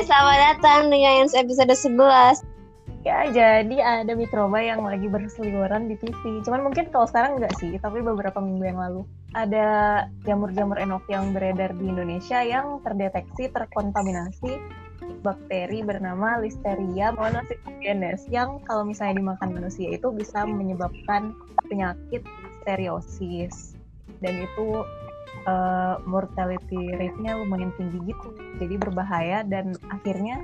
Hai, 0.00 0.08
selamat 0.08 0.38
datang 0.40 0.82
di 0.88 1.04
episode 1.04 1.76
11. 1.76 3.04
Ya, 3.04 3.20
jadi 3.36 3.76
ada 3.84 4.16
mikroba 4.16 4.56
yang 4.56 4.80
lagi 4.80 5.12
berseliweran 5.12 5.92
di 5.92 6.00
TV. 6.00 6.40
Cuman 6.40 6.64
mungkin 6.64 6.88
kalau 6.88 7.04
sekarang 7.04 7.36
enggak 7.36 7.52
sih, 7.60 7.76
tapi 7.76 8.00
beberapa 8.00 8.40
minggu 8.40 8.64
yang 8.64 8.80
lalu. 8.80 9.04
Ada 9.36 9.68
jamur-jamur 10.24 10.80
enok 10.80 11.04
yang 11.12 11.36
beredar 11.36 11.76
di 11.76 11.92
Indonesia 11.92 12.40
yang 12.40 12.80
terdeteksi 12.80 13.52
terkontaminasi 13.52 14.56
bakteri 15.20 15.84
bernama 15.84 16.40
Listeria 16.40 17.12
monocytogenes 17.12 18.24
yang 18.32 18.56
kalau 18.64 18.88
misalnya 18.88 19.20
dimakan 19.20 19.52
manusia 19.52 19.92
itu 19.92 20.08
bisa 20.16 20.48
menyebabkan 20.48 21.36
penyakit 21.68 22.24
listeriosis. 22.24 23.76
Dan 24.24 24.48
itu 24.48 24.80
uh, 25.46 26.00
mortality 26.04 26.92
rate-nya 26.96 27.38
lumayan 27.40 27.72
tinggi 27.78 28.12
gitu. 28.12 28.28
Jadi 28.58 28.74
berbahaya 28.80 29.44
dan 29.46 29.76
akhirnya 29.92 30.40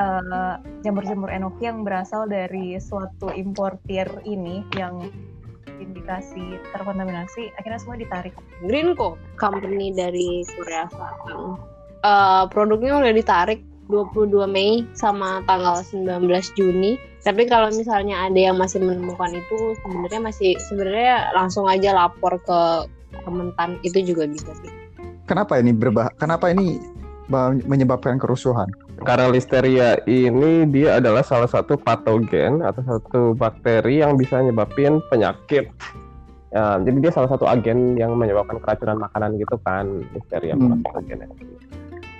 jamur 0.00 1.04
jamur-jamur 1.04 1.28
enoki 1.28 1.68
yang 1.68 1.84
berasal 1.84 2.24
dari 2.24 2.80
suatu 2.80 3.28
importir 3.36 4.08
ini 4.24 4.64
yang 4.76 5.12
indikasi 5.80 6.60
terkontaminasi 6.72 7.52
akhirnya 7.56 7.80
semua 7.80 7.96
ditarik. 8.00 8.32
Greenco, 8.64 9.16
company 9.36 9.92
dari 9.92 10.44
Korea 10.56 10.88
Selatan. 10.88 11.60
Uh, 12.00 12.48
produknya 12.48 12.96
udah 12.96 13.12
ditarik 13.12 13.60
22 13.90 14.46
Mei 14.46 14.86
sama 14.94 15.42
tanggal 15.44 15.82
19 15.82 16.24
Juni. 16.56 16.96
Tapi 17.20 17.44
kalau 17.50 17.68
misalnya 17.74 18.30
ada 18.30 18.40
yang 18.40 18.56
masih 18.56 18.80
menemukan 18.80 19.34
itu 19.36 19.76
sebenarnya 19.84 20.20
masih 20.24 20.56
sebenarnya 20.70 21.34
langsung 21.36 21.68
aja 21.68 21.92
lapor 21.92 22.40
ke 22.40 22.88
Kementan 23.20 23.76
itu 23.82 24.00
juga 24.14 24.24
bisa 24.24 24.54
sih. 24.62 24.72
Kenapa 25.26 25.58
ini 25.58 25.74
berbah? 25.74 26.10
Kenapa 26.16 26.50
ini 26.50 26.80
menyebabkan 27.66 28.18
kerusuhan? 28.18 28.66
Karena 29.06 29.30
listeria 29.30 29.96
ini 30.04 30.66
dia 30.68 30.98
adalah 30.98 31.22
salah 31.22 31.46
satu 31.46 31.78
patogen 31.78 32.60
atau 32.60 32.82
satu 32.84 33.20
bakteri 33.38 34.02
yang 34.02 34.18
bisa 34.18 34.42
nyebabin 34.42 34.98
penyakit. 35.08 35.70
Ya, 36.50 36.82
jadi 36.82 36.98
dia 36.98 37.12
salah 37.14 37.30
satu 37.30 37.46
agen 37.46 37.94
yang 37.94 38.18
menyebabkan 38.18 38.58
keracunan 38.58 38.98
makanan 38.98 39.38
gitu 39.38 39.54
kan, 39.62 40.02
listeria 40.10 40.58
hmm. 40.58 40.82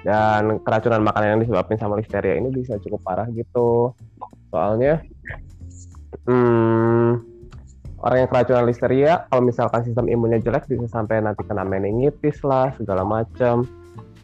Dan 0.01 0.65
keracunan 0.65 1.05
makanan 1.05 1.37
yang 1.37 1.41
disebabkan 1.45 1.77
sama 1.77 2.01
listeria 2.01 2.41
ini 2.41 2.49
bisa 2.49 2.81
cukup 2.81 3.05
parah 3.05 3.29
gitu. 3.33 3.93
Soalnya, 4.49 5.05
hmm, 6.25 7.21
orang 8.01 8.19
yang 8.25 8.31
keracunan 8.33 8.65
listeria 8.65 9.29
kalau 9.29 9.43
misalkan 9.45 9.85
sistem 9.85 10.09
imunnya 10.09 10.41
jelek 10.41 10.65
bisa 10.67 10.89
sampai 10.89 11.21
nanti 11.21 11.45
kena 11.45 11.63
meningitis 11.69 12.41
lah 12.41 12.73
segala 12.81 13.05
macam. 13.05 13.69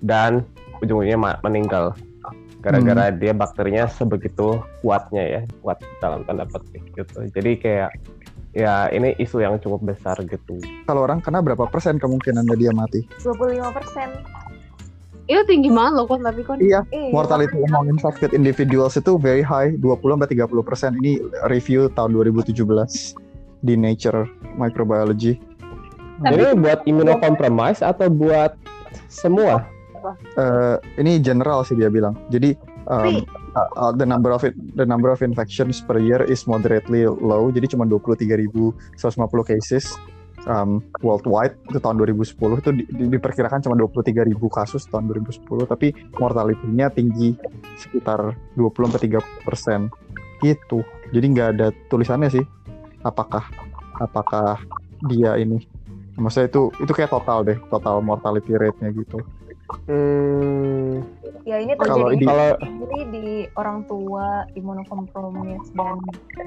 Dan 0.00 0.44
ujung-ujungnya 0.80 1.40
meninggal. 1.44 1.96
Gara-gara 2.64 3.12
hmm. 3.12 3.16
dia 3.22 3.32
bakterinya 3.36 3.84
sebegitu 3.86 4.58
kuatnya 4.82 5.22
ya 5.22 5.40
kuat 5.62 5.78
dalam 6.02 6.26
tanda 6.26 6.48
petik 6.48 6.82
gitu. 6.98 7.28
Jadi 7.30 7.52
kayak 7.62 7.90
ya 8.56 8.88
ini 8.90 9.12
isu 9.20 9.44
yang 9.44 9.60
cukup 9.60 9.94
besar 9.94 10.16
gitu. 10.24 10.56
Kalau 10.88 11.04
orang 11.04 11.20
kena 11.20 11.44
berapa 11.44 11.68
persen 11.68 12.00
kemungkinan 12.00 12.48
dia 12.56 12.72
mati? 12.72 13.04
25 13.22 13.76
persen 13.76 14.08
itu 15.26 15.42
tinggi 15.46 15.70
banget 15.74 15.92
loh 15.98 16.04
kok 16.06 16.22
tapi 16.22 16.40
kan 16.46 16.58
iya, 16.62 16.86
iya 16.94 17.10
mortality 17.10 17.58
among 17.66 17.90
infected 17.90 18.30
individuals 18.30 18.94
itu 18.94 19.18
very 19.18 19.42
high 19.42 19.74
20 19.74 19.98
sampai 19.98 20.28
30 20.30 20.62
persen 20.62 20.90
ini 21.02 21.18
review 21.50 21.90
tahun 21.90 22.14
2017 22.14 22.54
di 23.66 23.74
Nature 23.74 24.30
Microbiology. 24.54 25.34
Tapi, 26.22 26.32
ini 26.32 26.54
buat 26.62 26.80
immunocompromised 26.88 27.84
atau 27.84 28.08
buat 28.08 28.56
semua? 29.10 29.66
Uh, 30.38 30.78
ini 30.96 31.18
general 31.18 31.66
sih 31.66 31.74
dia 31.74 31.90
bilang. 31.90 32.14
Jadi 32.30 32.54
um, 32.88 33.26
uh, 33.58 33.92
the 33.92 34.06
number 34.06 34.30
of 34.30 34.46
it, 34.46 34.54
the 34.78 34.86
number 34.86 35.10
of 35.10 35.20
infections 35.20 35.82
per 35.82 35.98
year 35.98 36.22
is 36.24 36.46
moderately 36.46 37.04
low. 37.04 37.50
Jadi 37.50 37.74
cuma 37.74 37.84
23.150 37.84 38.72
cases 39.44 39.98
um, 40.44 40.84
worldwide 41.00 41.56
itu 41.72 41.78
tahun 41.80 41.96
2010 42.04 42.60
itu 42.60 42.70
di, 42.76 42.82
di, 42.92 43.04
diperkirakan 43.16 43.64
cuma 43.64 43.74
23.000 43.80 44.36
kasus 44.52 44.84
tahun 44.92 45.08
2010 45.08 45.40
tapi 45.64 45.96
mortality-nya 46.20 46.92
tinggi 46.92 47.32
sekitar 47.80 48.36
20-30 48.60 49.24
persen 49.48 49.88
gitu. 50.44 50.84
Jadi 51.16 51.26
nggak 51.32 51.48
ada 51.56 51.72
tulisannya 51.88 52.28
sih 52.28 52.44
apakah 53.06 53.46
apakah 54.02 54.60
dia 55.06 55.38
ini 55.40 55.62
maksudnya 56.16 56.48
itu 56.48 56.62
itu 56.80 56.92
kayak 56.96 57.12
total 57.12 57.44
deh 57.44 57.58
total 57.68 58.00
mortality 58.00 58.56
rate-nya 58.56 58.90
gitu 58.96 59.20
hmm. 59.86 61.04
ya 61.44 61.60
ini 61.60 61.76
terjadi 61.76 62.24
kalau 62.24 62.50
di, 62.96 63.00
di 63.12 63.26
orang 63.54 63.84
tua 63.84 64.48
imunokompromis 64.56 65.68
dan 65.76 66.00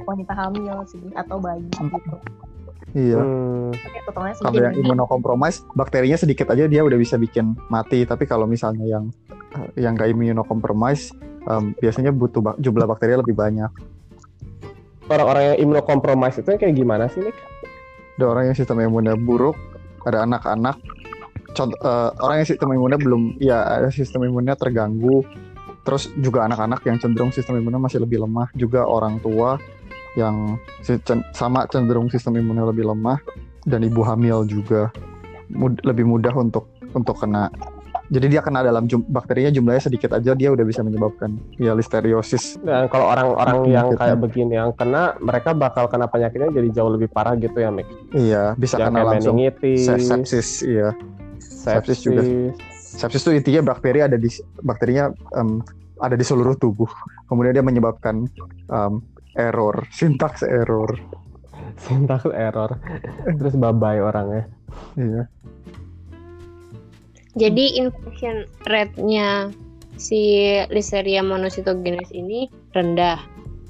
wanita 0.09 0.33
hamil 0.33 0.81
sih 0.89 1.01
atau 1.13 1.37
bayi 1.37 1.65
gitu 1.69 2.17
Iya. 2.97 3.21
Hmm. 3.21 3.71
Kalau 4.41 4.57
yang 4.57 4.75
imunokompromis, 4.81 5.61
bakterinya 5.77 6.17
sedikit 6.17 6.49
aja 6.49 6.65
dia 6.65 6.81
udah 6.81 6.97
bisa 6.97 7.21
bikin 7.21 7.53
mati. 7.69 8.01
Tapi 8.03 8.25
kalau 8.25 8.49
misalnya 8.49 8.85
yang 8.85 9.05
yang 9.77 9.93
gak 9.93 10.09
imunokompromis, 10.13 11.13
um, 11.45 11.77
biasanya 11.77 12.09
butuh 12.09 12.57
jumlah 12.57 12.89
bakteri 12.89 13.17
lebih 13.17 13.37
banyak 13.37 13.69
orang-orang 15.09 15.43
yang 15.53 15.57
imunokompromis 15.67 16.39
itu 16.39 16.49
kayak 16.55 16.77
gimana 16.77 17.09
sih, 17.09 17.25
Nick? 17.25 17.35
Ada 18.15 18.25
orang 18.29 18.43
yang 18.51 18.57
sistem 18.57 18.77
imunnya 18.83 19.17
buruk, 19.17 19.57
ada 20.05 20.23
anak-anak, 20.23 20.77
contoh 21.57 21.75
uh, 21.81 22.13
orang 22.21 22.45
yang 22.45 22.47
sistem 22.47 22.69
imunnya 22.77 22.99
belum, 23.01 23.39
ya 23.41 23.65
ada 23.65 23.89
sistem 23.89 24.29
imunnya 24.29 24.53
terganggu, 24.53 25.25
terus 25.83 26.11
juga 26.21 26.45
anak-anak 26.45 26.85
yang 26.85 27.01
cenderung 27.01 27.33
sistem 27.33 27.57
imunnya 27.57 27.81
masih 27.81 28.03
lebih 28.03 28.21
lemah, 28.23 28.51
juga 28.53 28.85
orang 28.85 29.17
tua 29.23 29.57
yang 30.17 30.57
sama 31.35 31.69
cenderung 31.69 32.09
sistem 32.09 32.39
imunnya 32.39 32.65
lebih 32.69 32.87
lemah, 32.89 33.21
dan 33.65 33.85
ibu 33.85 34.01
hamil 34.01 34.45
juga 34.47 34.89
mud 35.49 35.81
lebih 35.85 36.05
mudah 36.05 36.33
untuk 36.33 36.69
untuk 36.93 37.17
kena 37.21 37.49
jadi 38.09 38.25
dia 38.25 38.41
kena 38.41 38.65
dalam 38.65 38.89
jum 38.89 39.05
bakterinya 39.05 39.53
jumlahnya 39.53 39.85
sedikit 39.85 40.17
aja 40.17 40.33
dia 40.33 40.49
udah 40.49 40.65
bisa 40.65 40.81
menyebabkan 40.81 41.37
ya 41.61 41.77
listeriosis. 41.77 42.57
Dan 42.65 42.89
kalau 42.89 43.05
orang-orang 43.13 43.69
yang 43.69 43.93
kayak 43.93 44.17
begini 44.17 44.57
yang 44.57 44.73
kena 44.73 45.13
mereka 45.21 45.53
bakal 45.53 45.85
kena 45.85 46.09
penyakitnya 46.09 46.49
jadi 46.49 46.69
jauh 46.73 46.89
lebih 46.89 47.05
parah 47.13 47.37
gitu 47.37 47.53
ya, 47.53 47.69
Mik. 47.69 47.85
Iya, 48.17 48.43
bisa 48.57 48.81
yang 48.81 48.89
kena 48.89 49.13
langsung 49.13 49.37
meningitis, 49.37 49.85
sepsis, 49.85 50.65
iya. 50.65 50.89
Sepsis, 51.37 51.61
sepsis 51.61 51.99
juga. 52.01 52.21
Sepsis 52.73 53.21
itu 53.21 53.31
intinya 53.37 53.61
bakteri 53.77 54.01
ada 54.01 54.17
di 54.17 54.29
bakterinya 54.65 55.13
um, 55.37 55.61
ada 56.01 56.17
di 56.17 56.25
seluruh 56.25 56.57
tubuh. 56.57 56.89
Kemudian 57.29 57.53
dia 57.53 57.61
menyebabkan 57.61 58.25
um, 58.73 59.05
error, 59.39 59.87
sintaks 59.89 60.43
error. 60.43 60.99
Sintaks 61.79 62.27
error. 62.35 62.75
Terus 63.23 63.55
babai 63.55 64.03
orangnya. 64.03 64.51
Iya. 64.99 65.23
Jadi 67.39 67.79
infection 67.79 68.43
rate-nya 68.67 69.47
si 69.95 70.51
Listeria 70.67 71.23
monocytogenes 71.23 72.11
ini 72.11 72.51
rendah, 72.75 73.21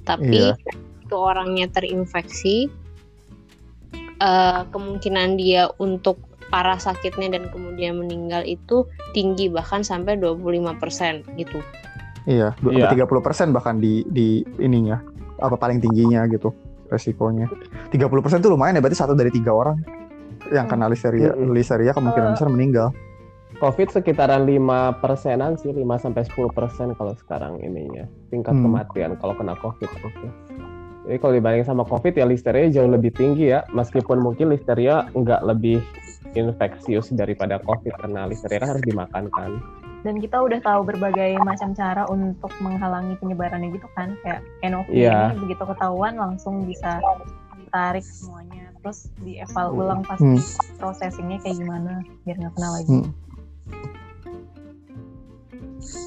tapi 0.09 0.49
iya. 0.49 0.57
itu 1.05 1.15
orangnya 1.15 1.69
terinfeksi, 1.69 2.65
uh, 4.23 4.65
kemungkinan 4.73 5.37
dia 5.37 5.69
untuk 5.77 6.17
parah 6.49 6.81
sakitnya 6.81 7.37
dan 7.37 7.45
kemudian 7.53 8.01
meninggal 8.01 8.41
itu 8.41 8.89
tinggi 9.13 9.53
bahkan 9.53 9.85
sampai 9.85 10.17
25% 10.17 11.37
gitu. 11.37 11.61
Iya, 12.25 12.57
iya. 12.73 12.89
30% 12.89 13.53
bahkan 13.53 13.77
di 13.77 14.01
di 14.09 14.41
ininya 14.57 14.97
apa 15.39 15.55
paling 15.55 15.79
tingginya 15.81 16.27
gitu 16.27 16.51
resikonya. 16.89 17.47
30% 17.93 18.41
itu 18.41 18.49
lumayan 18.49 18.77
ya 18.77 18.81
berarti 18.81 18.97
satu 18.97 19.13
dari 19.13 19.29
tiga 19.29 19.53
orang 19.53 19.77
yang 20.49 20.65
kena 20.65 20.89
listeria, 20.89 21.35
hmm. 21.35 21.53
listeria 21.53 21.91
kemungkinan 21.93 22.35
besar 22.35 22.49
meninggal. 22.49 22.89
COVID 23.59 23.91
sekitaran 23.91 24.47
5 24.47 25.03
persenan 25.03 25.59
sih, 25.59 25.73
5 25.73 25.83
sampai 25.99 26.23
10 26.23 26.53
persen 26.53 26.87
kalau 26.95 27.11
sekarang 27.17 27.59
ininya 27.59 28.07
tingkat 28.31 28.55
hmm. 28.55 28.63
kematian 28.63 29.11
kalau 29.19 29.35
kena 29.35 29.53
COVID 29.59 29.89
itu. 29.89 30.09
Jadi 31.09 31.17
kalau 31.17 31.33
dibanding 31.33 31.65
sama 31.65 31.83
COVID 31.83 32.13
ya 32.13 32.25
listeria 32.29 32.69
jauh 32.69 32.87
lebih 32.87 33.09
tinggi 33.11 33.51
ya, 33.51 33.65
meskipun 33.73 34.21
mungkin 34.21 34.53
listeria 34.53 35.09
nggak 35.11 35.41
lebih 35.43 35.81
infeksius 36.37 37.13
daripada 37.13 37.57
COVID 37.63 37.93
karena 38.01 38.29
listeria 38.29 38.61
kan 38.61 38.69
harus 38.75 38.83
dimakan 38.85 39.23
kan. 39.33 39.51
Dan 39.99 40.23
kita 40.23 40.39
udah 40.39 40.59
tahu 40.63 40.87
berbagai 40.87 41.35
macam 41.43 41.75
cara 41.75 42.07
untuk 42.07 42.51
menghalangi 42.63 43.19
penyebarannya 43.19 43.75
gitu 43.75 43.87
kan, 43.99 44.15
kayak 44.23 44.39
NOV 44.63 44.87
yeah. 44.95 45.35
ini 45.35 45.43
begitu 45.43 45.63
ketahuan 45.67 46.15
langsung 46.15 46.63
bisa 46.63 47.03
ditarik 47.59 48.05
semuanya, 48.07 48.71
terus 48.79 49.11
dieval 49.19 49.75
ulang 49.75 50.01
pasti 50.07 50.39
hmm. 50.39 50.79
processingnya 50.79 51.37
kayak 51.43 51.59
gimana 51.59 51.99
biar 52.23 52.35
nggak 52.39 52.53
kena 52.55 52.69
lagi. 52.79 52.89
Hmm 52.89 53.11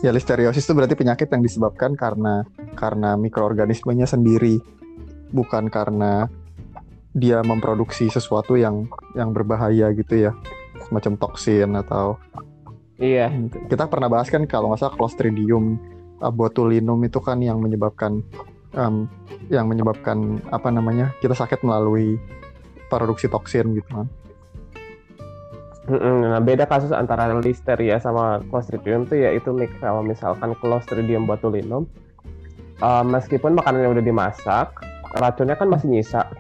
Ya 0.03 0.11
listeriosis 0.11 0.67
itu 0.67 0.75
berarti 0.75 0.95
penyakit 0.99 1.31
yang 1.31 1.43
disebabkan 1.43 1.95
karena 1.95 2.43
karena 2.75 3.15
mikroorganismenya 3.15 4.07
sendiri, 4.11 4.59
bukan 5.31 5.71
karena 5.71 6.27
dia 7.13 7.41
memproduksi 7.45 8.09
sesuatu 8.09 8.57
yang 8.57 8.89
yang 9.19 9.31
berbahaya 9.35 9.93
gitu 9.93 10.29
ya, 10.29 10.32
semacam 10.88 11.12
toksin 11.19 11.73
atau 11.76 12.17
Iya. 13.03 13.35
Kita 13.67 13.91
pernah 13.91 14.06
bahas 14.06 14.31
kan 14.31 14.47
kalau 14.47 14.70
nggak 14.70 14.79
salah 14.79 14.94
Clostridium 14.94 15.75
uh, 16.23 16.31
botulinum 16.31 17.03
itu 17.03 17.19
kan 17.19 17.43
yang 17.43 17.59
menyebabkan 17.59 18.23
um, 18.79 19.11
yang 19.50 19.67
menyebabkan 19.67 20.38
apa 20.55 20.70
namanya 20.70 21.11
kita 21.19 21.35
sakit 21.35 21.67
melalui 21.67 22.14
produksi 22.87 23.26
toksin 23.26 23.75
gitu 23.75 23.91
kan. 23.91 24.06
Nah, 25.82 26.38
beda 26.38 26.70
kasus 26.70 26.94
antara 26.94 27.26
listeria 27.43 27.99
sama 27.99 28.38
clostridium 28.55 29.03
tuh 29.03 29.19
ya 29.19 29.35
itu 29.35 29.50
kalau 29.82 30.06
misalkan 30.06 30.55
clostridium 30.62 31.26
botulinum 31.26 31.91
uh, 32.79 33.03
meskipun 33.03 33.59
makanannya 33.59 33.99
udah 33.99 34.05
dimasak, 34.06 34.79
racunnya 35.19 35.59
kan 35.59 35.67
masih 35.67 35.91
nyisa 35.91 36.31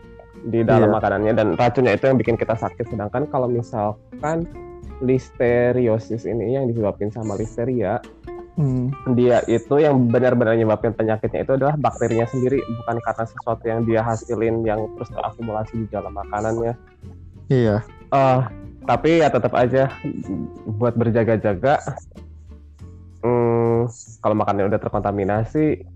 di 0.48 0.66
dalam 0.66 0.90
yeah. 0.90 0.96
makanannya 0.98 1.32
dan 1.36 1.46
racunnya 1.54 1.94
itu 1.94 2.10
yang 2.10 2.18
bikin 2.18 2.36
kita 2.38 2.58
sakit. 2.58 2.90
Sedangkan 2.90 3.28
kalau 3.30 3.46
misalkan 3.46 4.46
listeriosis 5.02 6.26
ini 6.26 6.58
yang 6.58 6.70
disebabkan 6.70 7.10
sama 7.10 7.38
listeria, 7.38 7.98
hmm. 8.58 9.14
dia 9.18 9.42
itu 9.50 9.78
yang 9.82 10.10
benar-benar 10.10 10.54
menyebabkan 10.54 10.94
penyakitnya 10.94 11.46
itu 11.46 11.52
adalah 11.58 11.74
bakterinya 11.78 12.26
sendiri, 12.30 12.62
bukan 12.82 12.96
karena 13.02 13.24
sesuatu 13.26 13.64
yang 13.66 13.80
dia 13.86 14.00
hasilin 14.02 14.62
yang 14.66 14.80
terus 14.98 15.10
terakumulasi 15.10 15.86
di 15.86 15.88
dalam 15.90 16.14
makanannya. 16.14 16.74
Iya. 17.50 17.82
Uh, 18.12 18.44
tapi 18.86 19.22
ya 19.22 19.30
tetap 19.30 19.54
aja 19.54 19.94
buat 20.66 20.98
berjaga-jaga 20.98 21.78
hmm, 23.22 23.86
kalau 24.20 24.34
makannya 24.34 24.66
udah 24.66 24.80
terkontaminasi 24.82 25.86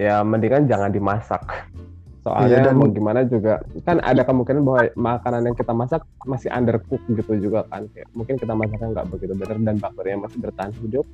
ya 0.00 0.24
mendingan 0.24 0.64
jangan 0.64 0.88
dimasak 0.88 1.44
soalnya 2.22 2.62
iya, 2.62 2.66
dan... 2.70 2.78
mau 2.78 2.86
gimana 2.86 3.26
juga 3.26 3.58
kan 3.82 3.98
ada 3.98 4.22
kemungkinan 4.22 4.62
bahwa 4.62 4.82
makanan 4.94 5.42
yang 5.50 5.56
kita 5.58 5.74
masak 5.74 6.02
masih 6.22 6.54
undercook 6.54 7.02
gitu 7.10 7.32
juga 7.50 7.66
kan 7.66 7.90
Kayak, 7.90 8.08
mungkin 8.14 8.34
kita 8.38 8.54
masaknya 8.54 8.88
nggak 8.94 9.06
begitu 9.10 9.32
benar 9.34 9.58
dan 9.58 9.76
bakterinya 9.82 10.18
masih 10.30 10.38
bertahan 10.38 10.72
hidup 10.78 11.06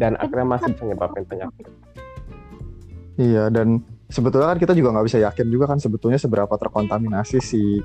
dan 0.00 0.12
akhirnya 0.16 0.46
masih 0.48 0.68
bisa 0.72 0.84
nyebabin 0.88 1.24
penyakit 1.28 1.66
iya 3.20 3.44
dan 3.52 3.84
sebetulnya 4.08 4.56
kan 4.56 4.58
kita 4.58 4.72
juga 4.72 4.88
nggak 4.96 5.06
bisa 5.12 5.18
yakin 5.20 5.46
juga 5.52 5.64
kan 5.68 5.78
sebetulnya 5.78 6.16
seberapa 6.16 6.54
terkontaminasi 6.56 7.38
si 7.44 7.84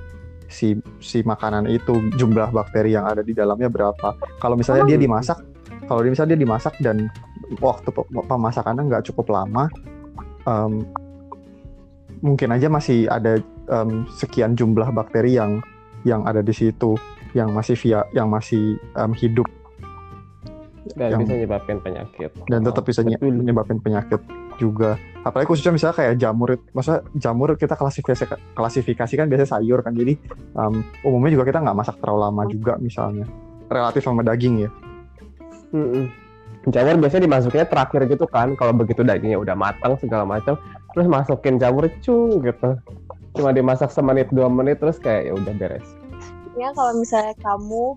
si 0.51 0.75
si 0.99 1.23
makanan 1.23 1.67
itu 1.71 2.11
jumlah 2.19 2.51
bakteri 2.51 2.93
yang 2.93 3.07
ada 3.07 3.23
di 3.23 3.31
dalamnya 3.31 3.71
berapa. 3.71 4.19
Kalau 4.43 4.59
misalnya 4.59 4.83
oh. 4.83 4.89
dia 4.91 4.99
dimasak, 4.99 5.39
kalau 5.87 6.03
dia 6.03 6.11
misalnya 6.11 6.35
dia 6.35 6.43
dimasak 6.43 6.75
dan 6.83 7.07
waktu 7.63 7.87
pemasakannya 8.27 8.83
nggak 8.91 9.07
cukup 9.07 9.31
lama, 9.31 9.71
um, 10.43 10.83
mungkin 12.21 12.53
aja 12.53 12.69
masih 12.69 13.09
ada 13.09 13.41
um, 13.67 14.05
sekian 14.13 14.53
jumlah 14.53 14.93
bakteri 14.93 15.35
yang 15.35 15.59
yang 16.05 16.25
ada 16.25 16.41
di 16.41 16.53
situ 16.53 16.97
yang 17.33 17.53
masih 17.53 17.75
via 17.77 18.05
yang 18.13 18.29
masih 18.29 18.77
um, 18.97 19.11
hidup. 19.13 19.45
Dan 20.97 21.13
yang, 21.13 21.19
bisa 21.23 21.33
menyebabkan 21.37 21.77
penyakit. 21.77 22.31
dan 22.49 22.59
tetap 22.65 22.83
bisa 22.83 23.05
menyebabkan 23.05 23.77
penyakit 23.79 24.17
juga. 24.57 24.97
Apalagi 25.21 25.53
khususnya 25.53 25.77
misalnya 25.77 25.95
kayak 26.01 26.13
jamur 26.17 26.57
masa 26.73 27.05
jamur 27.13 27.53
kita 27.53 27.77
klasifikasi 27.77 28.25
klasifikasikan 28.57 29.29
biasanya 29.29 29.61
sayur 29.61 29.85
kan. 29.85 29.93
Jadi 29.93 30.17
um, 30.57 30.81
umumnya 31.05 31.37
juga 31.37 31.53
kita 31.53 31.61
nggak 31.61 31.77
masak 31.77 31.95
terlalu 32.01 32.19
lama 32.25 32.43
juga 32.49 32.73
misalnya. 32.81 33.29
Relatif 33.69 34.01
sama 34.01 34.25
daging 34.25 34.67
ya. 34.67 34.69
Mm 35.71 35.87
-mm. 35.87 36.05
jamur 36.67 36.97
biasanya 36.99 37.23
dimasuknya 37.29 37.65
terakhir 37.69 38.01
gitu 38.09 38.25
kan. 38.27 38.57
Kalau 38.57 38.73
begitu 38.73 39.05
dagingnya 39.05 39.37
udah 39.37 39.55
matang 39.55 39.95
segala 40.01 40.25
macam 40.25 40.57
terus 40.93 41.07
masukin 41.07 41.57
jamur 41.57 41.87
cung 42.03 42.41
gitu. 42.43 42.77
Cuma 43.37 43.55
dimasak 43.55 43.91
semenit 43.91 44.27
dua 44.31 44.51
menit 44.51 44.83
terus 44.83 44.99
kayak 44.99 45.31
ya 45.31 45.33
udah 45.35 45.53
beres. 45.55 45.87
Ya 46.59 46.69
kalau 46.75 46.99
misalnya 46.99 47.35
kamu 47.39 47.95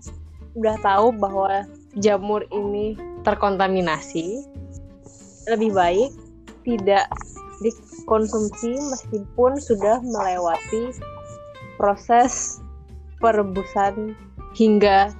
udah 0.55 0.75
tahu 0.79 1.11
bahwa 1.19 1.67
jamur 1.99 2.47
ini 2.55 2.95
terkontaminasi 3.27 4.47
lebih 5.51 5.75
baik 5.75 6.11
tidak 6.63 7.05
dikonsumsi 7.59 8.79
meskipun 8.79 9.59
sudah 9.59 9.99
melewati 10.01 10.95
proses 11.75 12.63
perebusan 13.19 14.15
hingga 14.55 15.11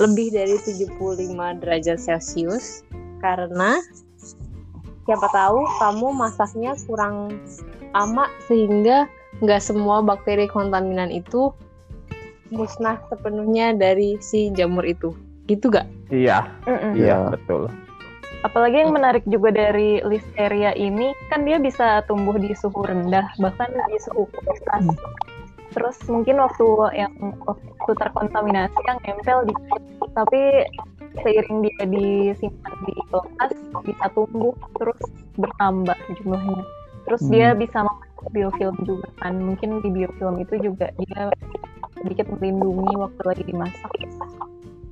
lebih 0.00 0.32
dari 0.32 0.56
75 0.56 1.60
derajat 1.60 1.98
Celcius. 2.00 2.82
Karena 3.20 3.76
siapa 5.10 5.26
tahu 5.34 5.66
kamu 5.82 6.06
masaknya 6.14 6.78
kurang 6.86 7.34
lama 7.90 8.30
sehingga 8.46 9.10
nggak 9.42 9.58
semua 9.58 9.98
bakteri 10.06 10.46
kontaminan 10.46 11.10
itu 11.10 11.50
musnah 12.54 13.02
sepenuhnya 13.10 13.74
dari 13.74 14.22
si 14.22 14.54
jamur 14.54 14.86
itu 14.86 15.10
gitu 15.50 15.66
gak? 15.66 15.90
Iya, 16.14 16.46
mm 16.62 16.78
-mm. 16.78 16.92
iya 16.94 17.16
betul. 17.26 17.66
Apalagi 18.46 18.86
yang 18.86 18.94
menarik 18.94 19.26
juga 19.26 19.50
dari 19.50 19.98
listeria 20.06 20.70
ini 20.78 21.10
kan 21.26 21.42
dia 21.42 21.58
bisa 21.58 22.06
tumbuh 22.06 22.38
di 22.38 22.54
suhu 22.54 22.86
rendah 22.86 23.34
bahkan 23.42 23.66
di 23.90 23.98
suhu 23.98 24.30
kulkas. 24.30 24.94
Terus 25.74 25.98
mungkin 26.06 26.38
waktu 26.38 26.66
yang 26.94 27.12
waktu 27.42 27.90
terkontaminasi 27.98 28.78
yang 28.86 28.98
nempel 29.02 29.38
di 29.50 29.54
tapi 30.14 30.70
seiring 31.18 31.66
dia 31.66 31.84
disimpan 31.90 32.74
di 32.86 32.94
kulkas 33.10 33.52
bisa 33.82 34.06
tumbuh 34.14 34.54
terus 34.78 35.00
bertambah 35.34 35.98
jumlahnya. 36.20 36.62
Terus 37.08 37.22
hmm. 37.26 37.32
dia 37.34 37.48
bisa 37.58 37.78
membentuk 37.82 38.28
biofilm 38.30 38.76
juga 38.86 39.08
kan. 39.18 39.34
Mungkin 39.34 39.82
di 39.82 39.88
biofilm 39.90 40.36
itu 40.38 40.54
juga 40.62 40.92
dia 40.94 41.32
sedikit 41.98 42.30
melindungi 42.38 42.94
waktu 42.96 43.22
lagi 43.26 43.42
dimasak. 43.44 43.90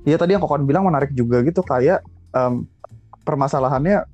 Iya 0.09 0.17
tadi 0.17 0.35
yang 0.35 0.43
Kokon 0.43 0.65
bilang 0.65 0.89
menarik 0.89 1.13
juga 1.13 1.45
gitu 1.45 1.61
kayak 1.61 2.01
um, 2.33 2.65
permasalahannya 3.23 4.09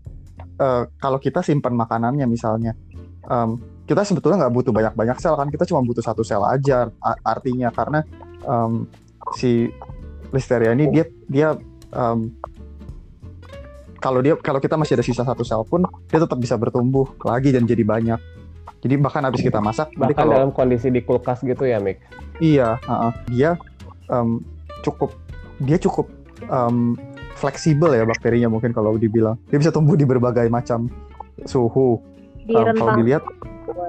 uh, 0.59 0.83
kalau 0.99 1.19
kita 1.23 1.41
simpan 1.41 1.75
makanannya 1.79 2.27
misalnya 2.27 2.75
um, 3.31 3.59
kita 3.85 4.03
sebetulnya 4.03 4.47
nggak 4.47 4.55
butuh 4.55 4.73
banyak-banyak 4.73 5.17
sel 5.21 5.37
kan 5.37 5.53
kita 5.53 5.69
cuma 5.69 5.85
butuh 5.85 6.01
satu 6.01 6.25
sel 6.25 6.41
aja 6.43 6.89
artinya 7.23 7.69
karena 7.69 8.01
um, 8.49 8.89
si 9.37 9.69
listeria 10.33 10.73
ini 10.73 10.91
dia 10.91 11.05
dia 11.29 11.49
um, 11.95 12.35
kalau 14.03 14.21
dia 14.21 14.37
kalau 14.37 14.61
kita 14.61 14.77
masih 14.77 15.01
ada 15.01 15.05
sisa 15.07 15.25
satu 15.25 15.47
sel 15.47 15.65
pun 15.65 15.87
dia 16.13 16.21
tetap 16.21 16.37
bisa 16.37 16.61
bertumbuh 16.61 17.09
lagi 17.25 17.55
dan 17.55 17.65
jadi 17.65 17.83
banyak. 17.87 18.21
Jadi 18.85 19.01
bahkan 19.01 19.25
habis 19.25 19.41
kita 19.41 19.65
masak 19.65 19.89
bahkan 19.97 20.29
kalau, 20.29 20.37
dalam 20.37 20.51
kondisi 20.53 20.93
di 20.93 21.01
kulkas 21.01 21.41
gitu 21.41 21.65
ya 21.65 21.81
Mik? 21.81 22.05
Iya 22.45 22.77
uh, 22.85 23.09
uh, 23.09 23.13
dia 23.33 23.57
um, 24.13 24.45
cukup 24.85 25.17
dia 25.65 25.81
cukup 25.81 26.13
um, 26.53 26.93
fleksibel 27.33 27.97
ya 27.97 28.05
bakterinya 28.05 28.53
mungkin 28.53 28.77
kalau 28.77 29.01
dibilang. 29.01 29.41
Dia 29.49 29.57
bisa 29.57 29.73
tumbuh 29.73 29.97
di 29.97 30.05
berbagai 30.05 30.53
macam 30.53 30.93
suhu. 31.49 31.97
Di 32.45 32.53
um, 32.53 32.77
kalau 32.77 32.93
dilihat 33.01 33.25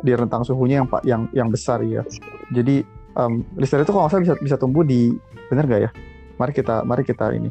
di 0.02 0.12
rentang 0.16 0.48
suhunya 0.48 0.84
yang 0.84 0.88
yang 1.04 1.22
yang 1.36 1.50
besar 1.52 1.84
ya 1.84 2.06
jadi 2.54 2.86
um, 3.18 3.44
listeria 3.58 3.84
itu 3.84 3.94
kalau 3.94 4.08
nggak 4.08 4.24
bisa 4.24 4.36
bisa 4.42 4.56
tumbuh 4.60 4.84
di 4.86 5.14
benar 5.50 5.66
nggak 5.68 5.82
ya 5.88 5.92
mari 6.36 6.52
kita 6.52 6.84
mari 6.84 7.04
kita 7.04 7.26
ini 7.32 7.50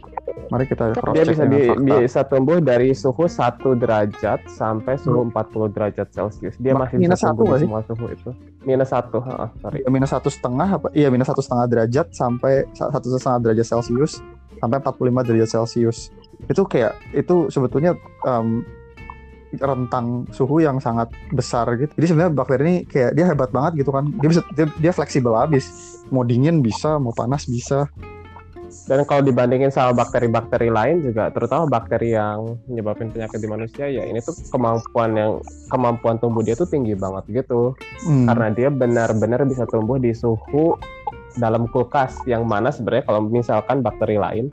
mari 0.53 0.69
kita 0.69 0.93
cross 1.01 1.17
dia 1.17 1.25
bisa 1.25 1.45
di, 1.49 1.73
bisa 1.83 2.21
tumbuh 2.29 2.61
dari 2.61 2.93
suhu 2.93 3.25
satu 3.25 3.73
derajat 3.73 4.45
sampai 4.49 5.01
suhu 5.01 5.25
hmm. 5.25 5.33
40 5.33 5.75
derajat 5.75 6.09
celcius 6.13 6.55
dia 6.61 6.77
Ma 6.77 6.85
masih 6.85 7.01
minus 7.01 7.21
bisa 7.21 7.33
tumbuh 7.33 7.57
di 7.57 7.65
semua 7.65 7.81
suhu 7.85 8.07
itu 8.13 8.31
minus 8.65 8.93
satu 8.93 9.19
sorry 9.61 9.81
iya, 9.81 9.89
minus 9.89 10.11
satu 10.13 10.29
setengah 10.29 10.69
apa 10.77 10.89
iya 10.93 11.09
minus 11.09 11.33
satu 11.33 11.41
setengah 11.41 11.67
derajat 11.69 12.07
sampai 12.13 12.69
satu 12.77 13.09
setengah 13.17 13.41
derajat 13.51 13.67
celcius 13.73 14.21
sampai 14.65 14.81
45 14.81 15.27
derajat 15.29 15.51
Celcius. 15.51 15.99
Itu 16.49 16.65
kayak 16.65 16.97
itu 17.13 17.53
sebetulnya 17.53 17.93
um, 18.25 18.65
rentang 19.55 20.27
suhu 20.35 20.65
yang 20.65 20.81
sangat 20.83 21.13
besar 21.31 21.69
gitu. 21.79 21.93
Jadi 21.95 22.07
sebenarnya 22.11 22.33
bakteri 22.35 22.63
ini 22.65 22.77
kayak 22.89 23.15
dia 23.15 23.25
hebat 23.29 23.51
banget 23.55 23.85
gitu 23.85 23.91
kan. 23.95 24.11
Dia 24.19 24.29
bisa 24.33 24.43
dia, 24.57 24.67
dia 24.81 24.93
fleksibel 24.97 25.37
habis. 25.37 25.69
Mau 26.09 26.27
dingin 26.27 26.65
bisa, 26.65 26.97
mau 26.97 27.15
panas 27.15 27.47
bisa. 27.47 27.87
Dan 28.85 29.09
kalau 29.09 29.25
dibandingin 29.25 29.73
sama 29.73 29.97
bakteri-bakteri 29.97 30.69
lain 30.69 31.01
juga, 31.01 31.33
terutama 31.33 31.65
bakteri 31.65 32.13
yang 32.13 32.61
menyebabkan 32.69 33.09
penyakit 33.09 33.41
di 33.41 33.49
manusia 33.49 33.89
ya, 33.89 34.05
ini 34.05 34.21
tuh 34.21 34.37
kemampuan 34.53 35.17
yang 35.17 35.31
kemampuan 35.73 36.21
tumbuh 36.21 36.45
dia 36.45 36.53
tuh 36.53 36.69
tinggi 36.69 36.93
banget 36.93 37.45
gitu. 37.45 37.73
Hmm. 38.05 38.29
Karena 38.29 38.53
dia 38.53 38.69
benar-benar 38.69 39.49
bisa 39.49 39.65
tumbuh 39.65 39.97
di 39.97 40.13
suhu 40.13 40.77
dalam 41.41 41.67
kulkas 41.73 42.21
yang 42.29 42.45
mana 42.45 42.71
sebenarnya 42.71 43.05
kalau 43.09 43.21
misalkan 43.27 43.81
bakteri 43.83 44.21
lain 44.21 44.53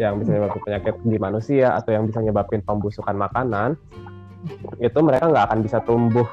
yang 0.00 0.20
bisa 0.20 0.32
menyebabkan 0.32 0.62
penyakit 0.64 0.94
di 1.04 1.16
manusia 1.20 1.76
atau 1.76 1.90
yang 1.92 2.04
bisa 2.08 2.20
menyebabkan 2.20 2.60
pembusukan 2.64 3.16
makanan 3.16 3.76
itu 4.78 4.98
mereka 5.02 5.28
nggak 5.32 5.44
akan 5.50 5.60
bisa 5.64 5.78
tumbuh 5.82 6.28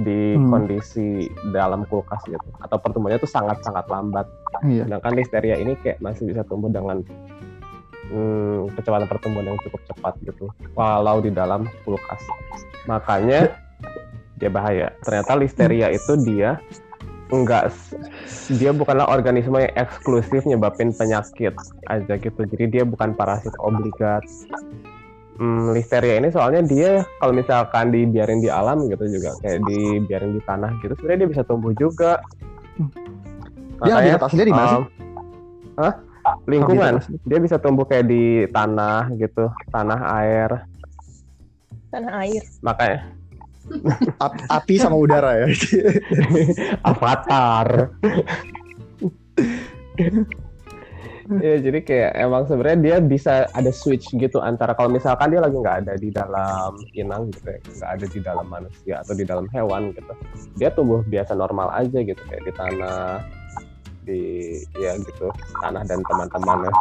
di 0.00 0.40
hmm. 0.40 0.48
kondisi 0.48 1.28
dalam 1.52 1.84
kulkas 1.84 2.24
gitu 2.24 2.48
atau 2.64 2.76
pertumbuhannya 2.80 3.20
itu 3.20 3.28
sangat-sangat 3.28 3.84
lambat. 3.92 4.26
Iya. 4.64 4.88
Sedangkan 4.88 5.12
listeria 5.12 5.56
ini 5.60 5.76
kayak 5.84 6.00
masih 6.00 6.32
bisa 6.32 6.40
tumbuh 6.48 6.72
dengan 6.72 7.04
hmm, 8.08 8.72
kecepatan 8.72 9.04
pertumbuhan 9.04 9.52
yang 9.52 9.60
cukup 9.68 9.80
cepat 9.92 10.14
gitu 10.24 10.48
walau 10.72 11.20
di 11.20 11.28
dalam 11.28 11.68
kulkas. 11.84 12.24
Makanya 12.88 13.52
dia 14.40 14.50
bahaya. 14.56 14.88
Ternyata 15.04 15.36
listeria 15.36 15.92
itu 15.92 16.16
dia 16.24 16.56
enggak 17.32 17.72
dia 18.60 18.70
bukanlah 18.76 19.08
organisme 19.08 19.56
yang 19.56 19.72
eksklusif 19.80 20.44
nyebabin 20.44 20.92
penyakit 20.92 21.56
aja 21.88 22.14
gitu 22.20 22.44
jadi 22.44 22.64
dia 22.68 22.84
bukan 22.84 23.16
parasit 23.16 23.56
obligat 23.56 24.20
hmm, 25.38 25.72
listeria 25.72 26.20
ini 26.20 26.28
soalnya 26.32 26.62
dia 26.64 27.04
kalau 27.20 27.32
misalkan 27.32 27.92
dibiarin 27.94 28.40
di 28.42 28.50
alam 28.52 28.88
gitu 28.88 29.06
juga 29.08 29.36
kayak 29.40 29.64
dibiarin 29.64 30.36
di 30.36 30.42
tanah 30.44 30.70
gitu 30.80 30.92
sebenarnya 30.98 31.20
dia 31.24 31.30
bisa 31.30 31.42
tumbuh 31.46 31.72
juga. 31.76 32.20
Dia 33.82 33.98
Makanya, 33.98 34.14
habitat 34.14 34.26
aslinya 34.30 34.46
di 34.46 34.54
mana 34.54 34.66
sih? 34.66 34.78
um, 34.78 34.84
hah? 35.80 35.94
Lingkungan. 36.46 36.92
Dia 37.26 37.38
bisa 37.42 37.56
tumbuh 37.58 37.82
kayak 37.82 38.06
di 38.06 38.46
tanah 38.54 39.10
gitu, 39.18 39.50
tanah 39.74 40.00
air. 40.22 40.50
tanah 41.92 42.24
air. 42.24 42.40
Makanya 42.64 42.98
Ap- 44.24 44.48
api 44.48 44.74
sama 44.78 44.96
udara 44.96 45.44
ya. 45.44 45.46
avatar. 46.90 47.90
ya 51.40 51.56
jadi 51.62 51.78
kayak 51.80 52.12
emang 52.18 52.42
sebenarnya 52.44 52.78
dia 52.82 52.96
bisa 53.00 53.46
ada 53.54 53.70
switch 53.72 54.10
gitu 54.12 54.42
antara 54.42 54.76
kalau 54.76 54.92
misalkan 54.92 55.32
dia 55.32 55.40
lagi 55.40 55.56
nggak 55.56 55.78
ada 55.86 55.94
di 55.96 56.10
dalam 56.12 56.72
inang 56.92 57.30
gitu 57.32 57.48
ya 57.48 57.58
nggak 57.62 57.90
ada 57.94 58.06
di 58.10 58.18
dalam 58.20 58.46
manusia 58.50 58.94
atau 59.00 59.14
di 59.16 59.24
dalam 59.24 59.46
hewan 59.54 59.94
gitu 59.96 60.12
dia 60.60 60.68
tumbuh 60.74 61.00
biasa 61.06 61.32
normal 61.38 61.70
aja 61.72 61.98
gitu 62.02 62.20
kayak 62.28 62.42
di 62.44 62.52
tanah 62.52 63.22
di 64.02 64.22
ya 64.78 64.98
gitu 64.98 65.30
tanah 65.62 65.82
dan 65.86 66.02
teman-temannya. 66.02 66.72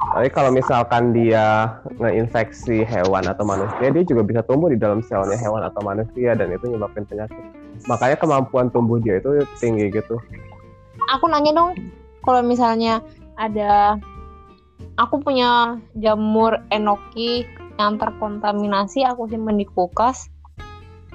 Tapi 0.00 0.28
kalau 0.32 0.50
misalkan 0.50 1.12
dia 1.12 1.76
ngeinfeksi 2.00 2.82
hewan 2.88 3.28
atau 3.28 3.44
manusia 3.44 3.92
dia 3.92 4.02
juga 4.02 4.24
bisa 4.24 4.40
tumbuh 4.48 4.72
di 4.72 4.80
dalam 4.80 5.04
selnya 5.04 5.36
hewan 5.38 5.62
atau 5.62 5.80
manusia 5.84 6.34
dan 6.34 6.50
itu 6.50 6.66
nyebabin 6.72 7.04
penyakit. 7.06 7.38
Makanya 7.86 8.16
kemampuan 8.18 8.72
tumbuh 8.72 8.98
dia 8.98 9.20
itu 9.20 9.44
tinggi 9.60 9.92
gitu. 9.92 10.16
Aku 11.14 11.28
nanya 11.28 11.52
dong 11.54 11.99
kalau 12.20 12.40
misalnya 12.44 13.00
ada 13.36 13.96
aku 14.96 15.20
punya 15.20 15.80
jamur 15.96 16.60
enoki 16.68 17.48
yang 17.80 17.96
terkontaminasi 17.96 19.04
aku 19.04 19.28
simpan 19.28 19.56
di 19.56 19.64
kulkas 19.64 20.28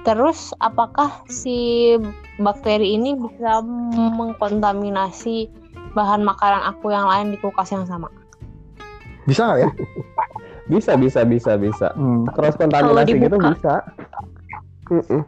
terus 0.02 0.54
apakah 0.62 1.22
si 1.26 1.94
bakteri 2.38 2.94
ini 2.94 3.14
bisa 3.18 3.62
mengkontaminasi 4.14 5.50
bahan 5.94 6.22
makanan 6.22 6.62
aku 6.70 6.90
yang 6.94 7.06
lain 7.10 7.34
di 7.34 7.38
kulkas 7.40 7.70
yang 7.74 7.86
sama 7.86 8.10
Bisa 9.26 9.42
nggak 9.42 9.58
ya? 9.66 9.70
bisa 10.66 10.92
bisa 10.98 11.22
bisa 11.22 11.54
bisa 11.58 11.88
Hmm. 11.94 12.26
cross 12.30 12.54
Kalau 12.58 12.70
kontaminasi 12.70 13.18
gitu 13.18 13.36
bisa 13.38 13.74
Mm-mm. 14.86 15.22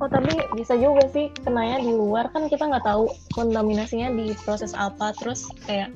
Oh 0.00 0.08
tapi 0.08 0.32
bisa 0.56 0.72
juga 0.74 1.04
sih 1.12 1.28
kenanya 1.44 1.76
di 1.78 1.92
luar 1.92 2.32
kan 2.32 2.48
kita 2.48 2.64
nggak 2.64 2.88
tahu 2.88 3.04
kontaminasinya 3.36 4.08
di 4.10 4.32
proses 4.42 4.72
apa 4.72 5.12
terus 5.20 5.44
kayak 5.68 5.92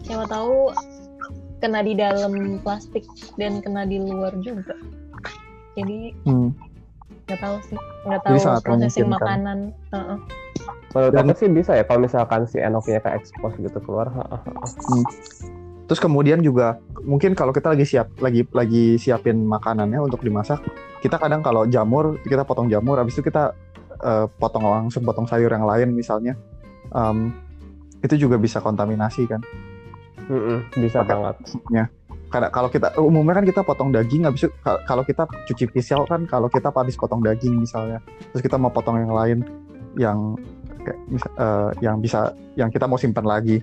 siapa 0.00 0.24
tahu 0.26 0.72
kena 1.60 1.84
di 1.84 1.92
dalam 1.92 2.56
plastik 2.60 3.04
dan 3.36 3.60
kena 3.60 3.84
di 3.84 4.00
luar 4.00 4.32
juga. 4.40 4.72
Jadi 5.76 6.16
Hmm. 6.24 6.56
nggak 7.24 7.40
tahu 7.40 7.56
sih 7.68 7.78
nggak 8.04 8.20
tahu 8.22 8.34
prosesing 8.64 9.08
memungkinkan. 9.08 9.12
makanan. 9.12 9.58
Heeh. 9.92 10.18
menurut 10.94 11.10
Dan- 11.10 11.26
aku 11.26 11.32
sih 11.34 11.48
bisa 11.50 11.74
ya 11.74 11.82
kalau 11.82 12.06
misalkan 12.06 12.46
si 12.46 12.62
enoknya 12.62 13.02
ke 13.02 13.10
expose 13.12 13.58
gitu 13.58 13.82
keluar 13.82 14.06
ha. 14.14 14.38
Terus 15.84 16.00
kemudian 16.00 16.40
juga 16.40 16.80
mungkin 17.04 17.36
kalau 17.36 17.52
kita 17.52 17.76
lagi 17.76 17.84
siap 17.84 18.16
lagi 18.16 18.48
lagi 18.48 18.96
siapin 18.96 19.44
makanannya 19.44 20.00
untuk 20.00 20.24
dimasak, 20.24 20.64
kita 21.04 21.20
kadang 21.20 21.44
kalau 21.44 21.68
jamur 21.68 22.16
kita 22.24 22.40
potong 22.42 22.72
jamur, 22.72 22.96
habis 22.96 23.12
itu 23.16 23.24
kita 23.24 23.52
eh, 24.00 24.26
potong 24.40 24.64
langsung 24.64 25.04
potong 25.04 25.28
sayur 25.28 25.52
yang 25.52 25.68
lain 25.68 25.92
misalnya, 25.92 26.34
Em, 26.94 27.32
itu 28.00 28.28
juga 28.28 28.36
bisa 28.38 28.60
kontaminasi 28.60 29.26
kan. 29.26 29.40
Mm-mm, 30.30 30.72
bisa 30.78 31.02
Pakai- 31.02 31.16
banget 31.16 31.36
Karena 32.30 32.48
kalau 32.50 32.66
kita 32.66 32.90
umumnya 32.98 33.38
kan 33.38 33.46
kita 33.46 33.60
potong 33.62 33.94
daging, 33.94 34.26
habis 34.26 34.46
itu 34.46 34.50
ka- 34.58 34.82
kalau 34.84 35.06
kita 35.06 35.22
cuci 35.46 35.70
pisau 35.70 36.02
kan 36.02 36.26
kalau 36.26 36.50
kita 36.50 36.74
habis 36.74 36.98
potong 36.98 37.22
daging 37.22 37.62
misalnya, 37.62 38.02
terus 38.32 38.42
kita 38.42 38.58
mau 38.58 38.74
potong 38.74 38.98
yang 38.98 39.14
lain 39.14 39.38
yang 39.94 40.18
kayak 40.82 40.98
mis- 41.06 41.34
eh, 41.38 41.70
yang 41.78 41.96
bisa 42.02 42.34
yang 42.54 42.70
kita 42.70 42.90
mau 42.90 42.98
simpan 42.98 43.22
lagi. 43.22 43.62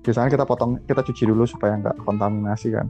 Biasanya 0.00 0.32
kita 0.32 0.44
potong 0.48 0.80
kita 0.88 1.04
cuci 1.04 1.22
dulu 1.28 1.44
supaya 1.44 1.76
nggak 1.76 2.00
kontaminasi 2.04 2.72
kan. 2.72 2.88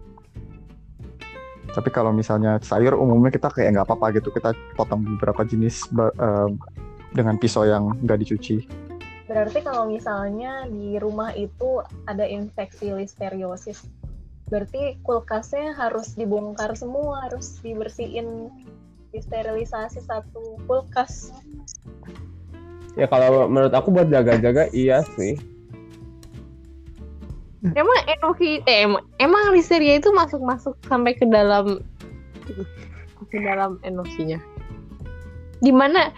Tapi 1.71 1.89
kalau 1.91 2.11
misalnya 2.11 2.59
sayur 2.63 2.99
umumnya 2.99 3.31
kita 3.31 3.51
kayak 3.51 3.79
nggak 3.79 3.87
apa-apa 3.87 4.19
gitu 4.19 4.35
kita 4.35 4.55
potong 4.75 5.07
beberapa 5.07 5.43
jenis 5.47 5.87
eh, 5.99 6.51
dengan 7.15 7.35
pisau 7.39 7.67
yang 7.67 7.95
nggak 8.03 8.19
dicuci. 8.27 8.67
Berarti 9.31 9.63
kalau 9.63 9.87
misalnya 9.87 10.67
di 10.67 10.99
rumah 10.99 11.31
itu 11.39 11.79
ada 12.11 12.27
infeksi 12.27 12.91
listeriosis, 12.91 13.87
berarti 14.51 14.99
kulkasnya 15.07 15.71
harus 15.79 16.19
dibongkar 16.19 16.75
semua, 16.75 17.31
harus 17.31 17.63
dibersihin, 17.63 18.51
disterilisasi 19.15 20.03
satu 20.03 20.59
kulkas. 20.67 21.31
ya 22.99 23.07
kalau 23.07 23.47
menurut 23.47 23.71
aku 23.71 23.95
buat 23.95 24.11
jaga-jaga 24.11 24.67
iya 24.75 25.07
sih 25.15 25.39
emang 27.63 27.99
enoki 28.09 28.65
eh, 28.65 28.89
em- 28.89 29.05
emang 29.21 29.53
listeria 29.53 30.01
itu 30.01 30.09
masuk 30.13 30.41
masuk 30.41 30.75
sampai 30.89 31.13
ke 31.13 31.29
dalam 31.29 31.85
ke 33.29 33.39
dalam 33.41 33.77
enokinya 33.85 34.41
di 35.61 35.71
mana 35.71 36.09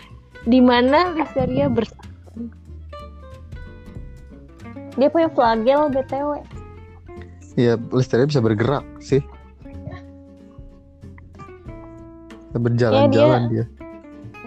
di 0.46 0.62
mana 0.62 1.14
listeria 1.14 1.66
bersih 1.66 1.98
Dia 4.92 5.08
punya 5.08 5.32
flagel 5.32 5.88
BTW. 5.88 6.44
Iya, 7.56 7.80
listeria 7.96 8.28
bisa 8.28 8.44
bergerak 8.44 8.84
sih. 9.00 9.24
Bisa 12.52 12.60
Berjalan-jalan 12.60 13.42
dia. 13.48 13.64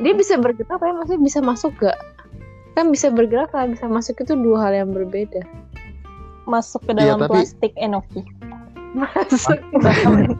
dia 0.06 0.14
bisa 0.14 0.38
bergerak 0.38 0.70
tapi 0.70 0.94
maksudnya 0.94 1.22
bisa 1.24 1.40
masuk 1.42 1.74
gak 1.82 1.98
kan 2.78 2.92
bisa 2.94 3.08
bergerak 3.10 3.50
kalau 3.50 3.72
bisa 3.74 3.90
masuk 3.90 4.20
itu 4.22 4.38
dua 4.38 4.68
hal 4.70 4.86
yang 4.86 4.92
berbeda 4.94 5.42
Masuk 6.46 6.82
ke 6.84 6.92
Iya, 6.94 7.14
dalam 7.14 7.20
tapi- 7.22 7.34
plastik 7.36 7.74
enoki. 7.76 8.22
masuk 8.96 9.60
ke 9.60 9.78
dalam 9.78 10.40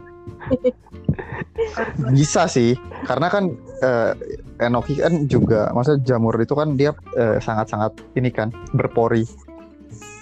Bisa 2.08 2.46
sih, 2.46 2.72
karena 3.04 3.26
kan 3.26 3.50
eh, 3.78 4.12
enoki 4.58 4.96
kan 4.96 5.26
juga, 5.26 5.68
maksudnya 5.70 6.00
jamur 6.06 6.36
itu 6.36 6.52
kan 6.52 6.72
dia 6.72 6.94
eh, 7.12 7.36
sangat-sangat 7.38 7.98
ini 8.14 8.30
kan 8.30 8.48
berpori. 8.70 9.26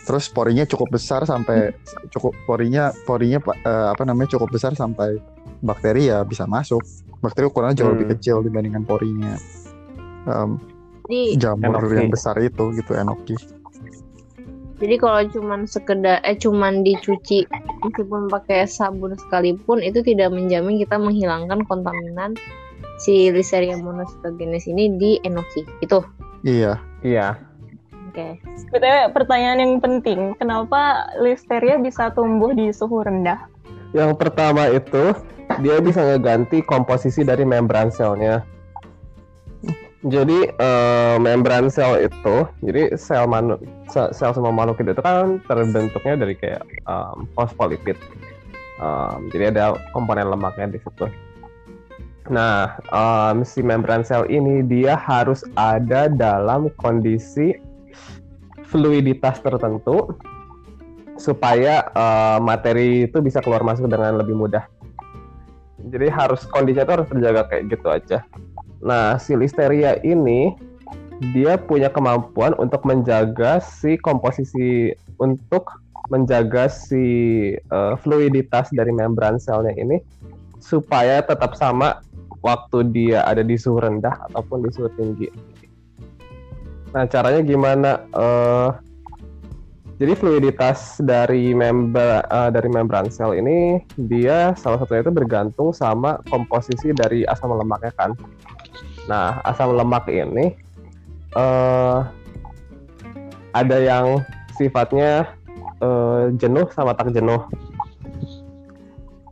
Terus 0.05 0.29
porinya 0.29 0.64
cukup 0.64 0.93
besar 0.93 1.25
sampai 1.25 1.73
cukup 2.11 2.33
porinya 2.45 2.91
porinya 3.05 3.38
eh, 3.61 3.87
apa 3.88 4.03
namanya 4.03 4.35
cukup 4.35 4.50
besar 4.50 4.73
sampai 4.73 5.21
bakteri 5.61 6.09
ya 6.09 6.23
bisa 6.23 6.45
masuk. 6.45 6.81
Bakteri 7.21 7.47
ukurannya 7.47 7.73
jauh 7.75 7.93
lebih 7.93 8.09
Hmm. 8.09 8.14
kecil 8.17 8.37
dibandingkan 8.41 8.85
porinya. 8.85 9.35
Jadi 11.05 11.37
jamur 11.37 11.76
Enoki. 11.79 11.97
yang 11.97 12.09
besar 12.09 12.37
itu 12.38 12.64
gitu 12.73 12.93
enoki. 12.93 13.37
Jadi 14.83 14.97
kalau 14.99 15.21
cuman 15.31 15.66
sekedar 15.69 16.19
eh 16.26 16.37
cuman 16.38 16.83
dicuci 16.83 17.47
meskipun 17.83 18.26
pakai 18.26 18.66
sabun 18.66 19.14
sekalipun 19.14 19.81
itu 19.81 20.02
tidak 20.02 20.35
menjamin 20.35 20.83
kita 20.83 20.99
menghilangkan 20.99 21.62
kontaminan 21.66 22.35
si 22.99 23.31
Listeria 23.31 23.75
monocytogenes 23.78 24.71
ini 24.71 24.95
di 24.95 25.19
enoki. 25.26 25.66
Itu. 25.83 26.02
Iya, 26.47 26.78
iya. 27.02 27.35
Oke. 28.11 28.38
BTW 28.71 29.11
pertanyaan 29.11 29.59
yang 29.59 29.75
penting, 29.83 30.38
kenapa 30.38 31.11
listeria 31.19 31.83
bisa 31.83 32.14
tumbuh 32.14 32.54
di 32.54 32.71
suhu 32.71 33.02
rendah? 33.02 33.50
yang 33.95 34.12
pertama 34.19 34.66
itu 34.75 35.14
dia 35.62 35.78
bisa 35.78 36.02
ngeganti 36.02 36.61
komposisi 36.66 37.23
dari 37.23 37.47
membran 37.47 37.95
selnya 37.95 38.43
jadi 40.04 40.52
eh, 40.52 41.16
membran 41.16 41.73
sel 41.73 41.96
itu 42.04 42.44
jadi 42.61 42.92
sel 42.94 43.25
manu 43.25 43.56
sel, 43.88 44.12
sel 44.12 44.37
semua 44.37 44.52
makhluk 44.52 44.84
hidup 44.84 45.00
itu 45.00 45.02
kan 45.04 45.40
terbentuknya 45.49 46.14
dari 46.20 46.34
kayak 46.37 46.62
um, 46.88 47.28
fosfolipid 47.37 47.96
Um, 48.75 49.30
jadi 49.30 49.54
ada 49.54 49.78
komponen 49.94 50.34
lemaknya 50.34 50.75
di 50.75 50.82
situ 50.82 51.06
nah 52.26 52.75
em, 52.90 53.46
si 53.46 53.62
membran 53.62 54.02
sel 54.02 54.26
ini 54.26 54.66
dia 54.66 54.99
harus 54.99 55.46
ada 55.54 56.11
dalam 56.11 56.66
kondisi 56.82 57.54
fluiditas 58.66 59.38
tertentu 59.46 60.18
supaya 61.14 61.87
eh, 61.94 62.38
materi 62.42 63.06
itu 63.06 63.23
bisa 63.23 63.38
keluar 63.38 63.62
masuk 63.62 63.87
dengan 63.87 64.18
lebih 64.18 64.34
mudah. 64.34 64.66
Jadi 65.84 66.08
harus 66.11 66.42
kondisinya 66.49 66.84
itu 66.88 66.94
harus 66.99 67.08
terjaga 67.12 67.42
kayak 67.46 67.62
gitu 67.70 67.87
aja. 67.92 68.18
Nah, 68.85 69.17
si 69.17 69.33
listeria 69.33 69.97
ini 70.05 70.53
dia 71.33 71.57
punya 71.57 71.88
kemampuan 71.88 72.53
untuk 72.61 72.85
menjaga 72.85 73.57
si 73.64 73.97
komposisi 73.97 74.93
untuk 75.17 75.81
menjaga 76.12 76.69
si 76.69 77.05
eh, 77.57 77.95
fluiditas 78.05 78.69
dari 78.76 78.93
membran 78.93 79.41
selnya 79.41 79.73
ini 79.81 80.05
supaya 80.61 81.25
tetap 81.25 81.57
sama 81.57 82.05
waktu 82.45 82.93
dia 82.93 83.25
ada 83.25 83.41
di 83.41 83.57
suhu 83.57 83.81
rendah 83.81 84.29
ataupun 84.29 84.69
di 84.69 84.71
suhu 84.71 84.93
tinggi. 85.00 85.33
Nah, 86.93 87.09
caranya 87.09 87.41
gimana? 87.41 88.05
Eh, 88.12 88.71
Jadi 89.95 90.11
fluiditas 90.19 90.99
dari 90.99 91.55
member 91.55 92.26
uh, 92.26 92.50
dari 92.50 92.67
membran 92.67 93.07
sel 93.14 93.31
ini 93.31 93.79
dia 94.11 94.50
salah 94.59 94.83
satunya 94.83 95.07
itu 95.07 95.14
bergantung 95.14 95.71
sama 95.71 96.19
komposisi 96.26 96.91
dari 96.91 97.23
asam 97.31 97.55
lemaknya 97.55 97.95
kan. 97.95 98.11
Nah 99.11 99.40
asam 99.44 99.76
lemak 99.76 100.08
ini 100.08 100.54
uh, 101.37 102.04
ada 103.54 103.76
yang 103.78 104.25
sifatnya 104.56 105.28
uh, 105.82 106.30
jenuh 106.38 106.66
sama 106.73 106.96
tak 106.96 107.14
jenuh. 107.14 107.44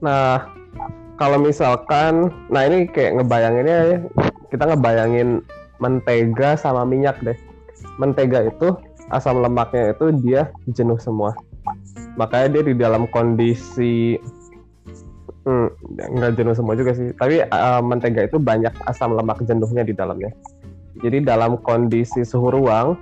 Nah 0.02 0.47
kalau 1.21 1.38
misalkan, 1.38 2.35
nah 2.50 2.67
ini 2.67 2.91
kayak 2.91 3.23
ngebayanginnya 3.23 4.02
kita 4.50 4.64
ngebayangin 4.75 5.45
mentega 5.79 6.59
sama 6.59 6.83
minyak 6.83 7.19
deh. 7.23 7.38
Mentega 8.00 8.50
itu 8.50 8.75
asam 9.12 9.45
lemaknya 9.45 9.93
itu 9.93 10.11
dia 10.25 10.49
jenuh 10.73 10.97
semua 10.97 11.37
makanya 12.17 12.59
dia 12.59 12.62
di 12.73 12.75
dalam 12.76 13.09
kondisi 13.09 14.19
hmm, 15.47 15.69
nggak 16.19 16.33
jenuh 16.39 16.55
semua 16.55 16.75
juga 16.75 16.93
sih. 16.97 17.13
Tapi 17.15 17.45
uh, 17.47 17.81
mentega 17.83 18.27
itu 18.27 18.39
banyak 18.39 18.73
asam 18.87 19.15
lemak 19.15 19.43
jenuhnya 19.45 19.83
di 19.87 19.95
dalamnya. 19.95 20.31
Jadi 21.01 21.25
dalam 21.25 21.59
kondisi 21.61 22.23
suhu 22.23 22.53
ruang 22.53 22.95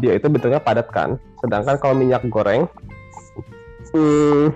dia 0.00 0.16
itu 0.16 0.26
bentuknya 0.30 0.62
padat 0.62 0.88
kan. 0.90 1.20
Sedangkan 1.44 1.76
kalau 1.76 1.94
minyak 1.96 2.24
goreng 2.32 2.64
hmm, 3.92 4.54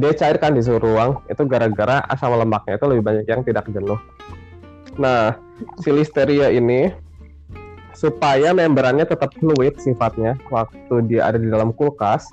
dia 0.00 0.12
cairkan 0.16 0.56
di 0.56 0.62
suhu 0.64 0.80
ruang 0.80 1.20
itu 1.28 1.42
gara-gara 1.44 2.02
asam 2.08 2.34
lemaknya 2.34 2.80
itu 2.80 2.86
lebih 2.88 3.04
banyak 3.04 3.26
yang 3.28 3.42
tidak 3.44 3.68
jenuh. 3.68 4.00
Nah 4.96 5.36
si 5.82 5.90
listeria 5.92 6.50
ini 6.50 6.90
supaya 7.94 8.50
membrannya 8.50 9.06
tetap 9.06 9.30
fluid 9.38 9.78
sifatnya 9.78 10.34
waktu 10.50 10.94
dia 11.06 11.30
ada 11.30 11.38
di 11.38 11.46
dalam 11.46 11.70
kulkas 11.70 12.26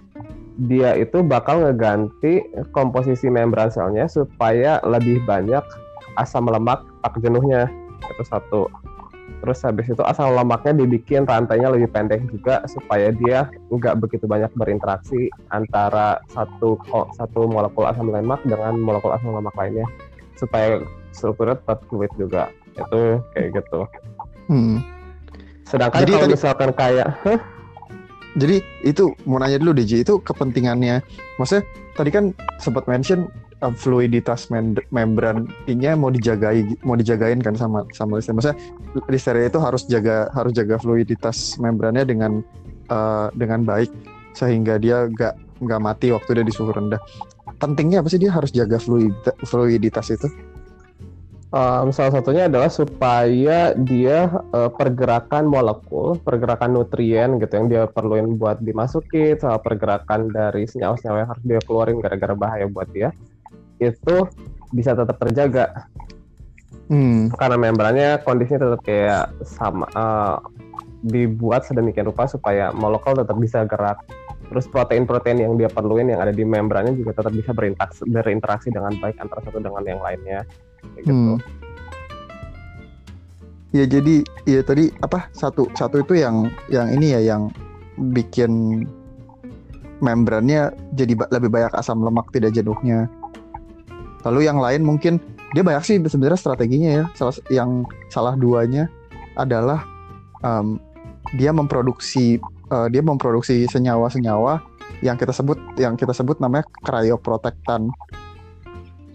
dia 0.69 0.93
itu 0.93 1.25
bakal 1.25 1.65
ngeganti 1.65 2.45
komposisi 2.69 3.31
membran 3.33 3.73
selnya 3.73 4.05
supaya 4.05 4.77
lebih 4.85 5.23
banyak 5.25 5.63
asam 6.21 6.45
lemak 6.45 6.85
tak 7.01 7.17
jenuhnya. 7.23 7.65
Itu 8.05 8.23
satu. 8.27 8.61
Terus 9.41 9.57
habis 9.65 9.89
itu 9.89 10.03
asam 10.05 10.37
lemaknya 10.37 10.85
dibikin 10.85 11.25
rantainya 11.25 11.73
lebih 11.73 11.89
pendek 11.89 12.21
juga 12.29 12.61
supaya 12.69 13.09
dia 13.09 13.49
nggak 13.73 13.97
begitu 14.05 14.29
banyak 14.29 14.53
berinteraksi 14.53 15.33
antara 15.49 16.21
satu 16.29 16.77
oh, 16.93 17.09
satu 17.17 17.49
molekul 17.49 17.89
asam 17.89 18.13
lemak 18.13 18.43
dengan 18.45 18.77
molekul 18.77 19.09
asam 19.09 19.33
lemak 19.33 19.55
lainnya. 19.57 19.87
Supaya 20.37 20.77
strukturnya 21.09 21.57
tetap 21.57 21.81
fluid 21.89 22.11
juga. 22.21 22.53
Itu 22.77 23.17
kayak 23.33 23.49
gitu. 23.57 23.81
Hmm. 24.45 24.85
Sedangkan 25.65 26.05
Jadi 26.05 26.11
kalau 26.13 26.27
tadi, 26.27 26.35
misalkan 26.37 26.69
kayak 26.75 27.07
huh? 27.25 27.39
Jadi 28.39 28.63
itu 28.88 29.11
mau 29.27 29.43
nanya 29.43 29.59
dulu 29.59 29.75
DJ 29.75 30.07
itu 30.07 30.19
kepentingannya. 30.23 31.03
Maksudnya 31.35 31.67
tadi 32.00 32.09
kan 32.15 32.31
sempat 32.63 32.88
mention 32.88 33.27
uh, 33.59 33.75
fluiditas 33.75 34.47
membran 34.91 35.51
ini 35.67 35.91
mau 36.00 36.07
dijagai 36.07 36.79
mau 36.88 36.95
dijagain 36.95 37.43
kan 37.43 37.59
sama 37.59 37.83
sama 37.91 38.19
listeria. 38.19 38.38
Maksudnya 38.39 38.57
listeria 39.11 39.45
itu 39.51 39.59
harus 39.59 39.83
jaga 39.83 40.31
harus 40.31 40.55
jaga 40.55 40.79
fluiditas 40.79 41.59
membrannya 41.59 42.07
dengan 42.07 42.31
uh, 42.88 43.27
dengan 43.35 43.67
baik 43.67 43.91
sehingga 44.31 44.79
dia 44.79 45.11
gak 45.11 45.35
nggak 45.61 45.81
mati 45.83 46.07
waktu 46.15 46.41
dia 46.41 46.45
di 46.47 46.53
suhu 46.55 46.71
rendah. 46.71 47.00
Pentingnya 47.59 48.01
apa 48.01 48.09
sih 48.09 48.17
dia 48.17 48.33
harus 48.33 48.50
jaga 48.50 48.81
fluid, 48.81 49.13
fluiditas 49.45 50.09
itu? 50.09 50.25
Um, 51.51 51.91
salah 51.91 52.15
satunya 52.15 52.48
adalah 52.48 52.72
supaya 52.72 53.75
dia 53.75 54.31
uh, 54.55 54.72
pergerakan 54.72 55.51
molekul, 55.51 56.15
pergerakan 56.24 56.79
nutrien 56.79 57.43
gitu 57.43 57.51
yang 57.51 57.67
dia 57.67 57.84
perluin 57.91 58.39
buat 58.39 58.63
dimasuki, 58.63 59.36
soal 59.36 59.60
pergerakan 59.60 60.31
dari 60.31 60.63
senyawa-senyawa 60.63 61.17
yang 61.20 61.29
harus 61.36 61.43
dia 61.43 61.60
keluarin 61.67 62.00
gara-gara 62.00 62.31
bahaya 62.39 62.72
buat 62.72 62.88
dia, 62.96 63.12
itu 63.84 64.31
bisa 64.72 64.96
tetap 64.96 65.20
terjaga. 65.20 65.92
Hmm. 66.87 67.27
Karena 67.35 67.59
membrannya 67.59 68.24
kondisinya 68.24 68.72
tetap 68.72 68.81
kayak 68.87 69.35
sama, 69.44 69.92
uh, 69.92 70.40
dibuat 71.03 71.68
sedemikian 71.68 72.07
rupa 72.07 72.31
supaya 72.31 72.72
molekul 72.72 73.20
tetap 73.20 73.35
bisa 73.35 73.68
gerak. 73.68 74.00
Terus 74.48 74.72
protein-protein 74.72 75.44
yang 75.44 75.59
dia 75.59 75.68
perluin 75.68 76.16
yang 76.16 76.24
ada 76.24 76.31
di 76.31 76.48
membrannya 76.48 76.96
juga 76.96 77.20
tetap 77.20 77.35
bisa 77.35 77.51
berinteraksi, 77.51 78.07
berinteraksi 78.07 78.72
dengan 78.72 78.96
baik 79.03 79.20
antara 79.20 79.44
satu 79.44 79.59
dengan 79.59 79.83
yang 79.83 80.00
lainnya 80.00 80.48
gitu. 81.00 81.11
Hmm. 81.11 81.35
Ya 83.72 83.87
jadi 83.87 84.27
ya 84.44 84.61
tadi 84.67 84.91
apa 85.00 85.31
satu 85.31 85.72
satu 85.72 86.03
itu 86.03 86.20
yang 86.20 86.51
yang 86.67 86.91
ini 86.91 87.15
ya 87.15 87.22
yang 87.24 87.48
bikin 88.11 88.83
membrannya 90.03 90.75
jadi 90.98 91.13
lebih 91.31 91.48
banyak 91.53 91.72
asam 91.77 92.03
lemak 92.03 92.27
tidak 92.35 92.51
jenuhnya. 92.51 93.07
Lalu 94.27 94.50
yang 94.50 94.59
lain 94.59 94.83
mungkin 94.83 95.24
dia 95.55 95.63
banyak 95.63 95.83
sih 95.87 95.96
sebenarnya 96.03 96.39
strateginya 96.39 96.89
ya. 96.91 97.03
Salah 97.15 97.35
yang 97.48 97.87
salah 98.11 98.35
duanya 98.35 98.91
adalah 99.39 99.87
um, 100.44 100.75
dia 101.39 101.55
memproduksi 101.55 102.44
uh, 102.74 102.91
dia 102.91 103.00
memproduksi 103.00 103.63
senyawa-senyawa 103.72 104.59
yang 105.00 105.15
kita 105.15 105.31
sebut 105.31 105.57
yang 105.79 105.96
kita 105.96 106.11
sebut 106.11 106.37
namanya 106.44 106.67
cryoprotectant 106.83 107.87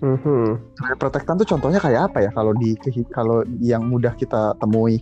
Mm-hmm. 0.05 0.45
Protektan 1.01 1.41
tuh 1.41 1.49
contohnya 1.49 1.81
kayak 1.81 2.13
apa 2.13 2.29
ya 2.29 2.31
kalau 2.37 2.53
di 2.53 2.77
kalau 3.09 3.41
yang 3.61 3.89
mudah 3.89 4.13
kita 4.17 4.53
temui? 4.61 5.01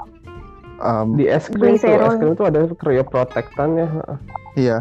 Um, 0.83 1.15
di 1.15 1.31
es 1.31 1.47
krim 1.47 1.79
tuh, 1.79 1.87
es 1.87 2.15
krim 2.19 2.35
tuh 2.35 2.47
ada 2.51 2.67
cryoprotectan 2.75 3.69
ya. 3.79 3.89
Iya. 4.55 4.79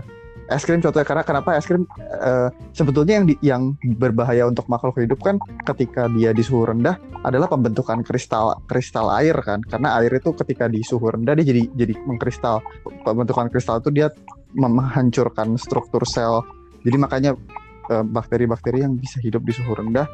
Es 0.52 0.67
krim 0.67 0.84
contohnya 0.84 1.08
karena 1.08 1.23
kenapa 1.23 1.56
es 1.56 1.65
krim 1.65 1.88
uh, 2.19 2.52
sebetulnya 2.76 3.21
yang 3.21 3.26
di, 3.26 3.36
yang 3.41 3.62
berbahaya 3.97 4.43
untuk 4.45 4.67
makhluk 4.67 4.99
hidup 4.99 5.17
kan 5.23 5.39
ketika 5.65 6.12
dia 6.12 6.36
di 6.36 6.43
suhu 6.43 6.67
rendah 6.67 6.99
adalah 7.23 7.47
pembentukan 7.47 8.04
kristal 8.04 8.60
kristal 8.67 9.08
air 9.15 9.34
kan 9.39 9.63
karena 9.63 9.95
air 10.04 10.12
itu 10.12 10.36
ketika 10.36 10.67
di 10.67 10.84
suhu 10.84 11.15
rendah 11.15 11.39
dia 11.39 11.47
jadi 11.47 11.63
jadi 11.73 11.93
mengkristal 12.04 12.60
pembentukan 13.08 13.47
kristal 13.47 13.80
itu 13.80 13.89
dia 13.95 14.12
menghancurkan 14.52 15.56
struktur 15.56 16.04
sel 16.04 16.43
jadi 16.84 16.99
makanya 16.99 17.39
bakteri-bakteri 17.89 18.86
yang 18.86 18.96
bisa 18.96 19.19
hidup 19.19 19.43
di 19.43 19.52
suhu 19.52 19.76
rendah 19.76 20.08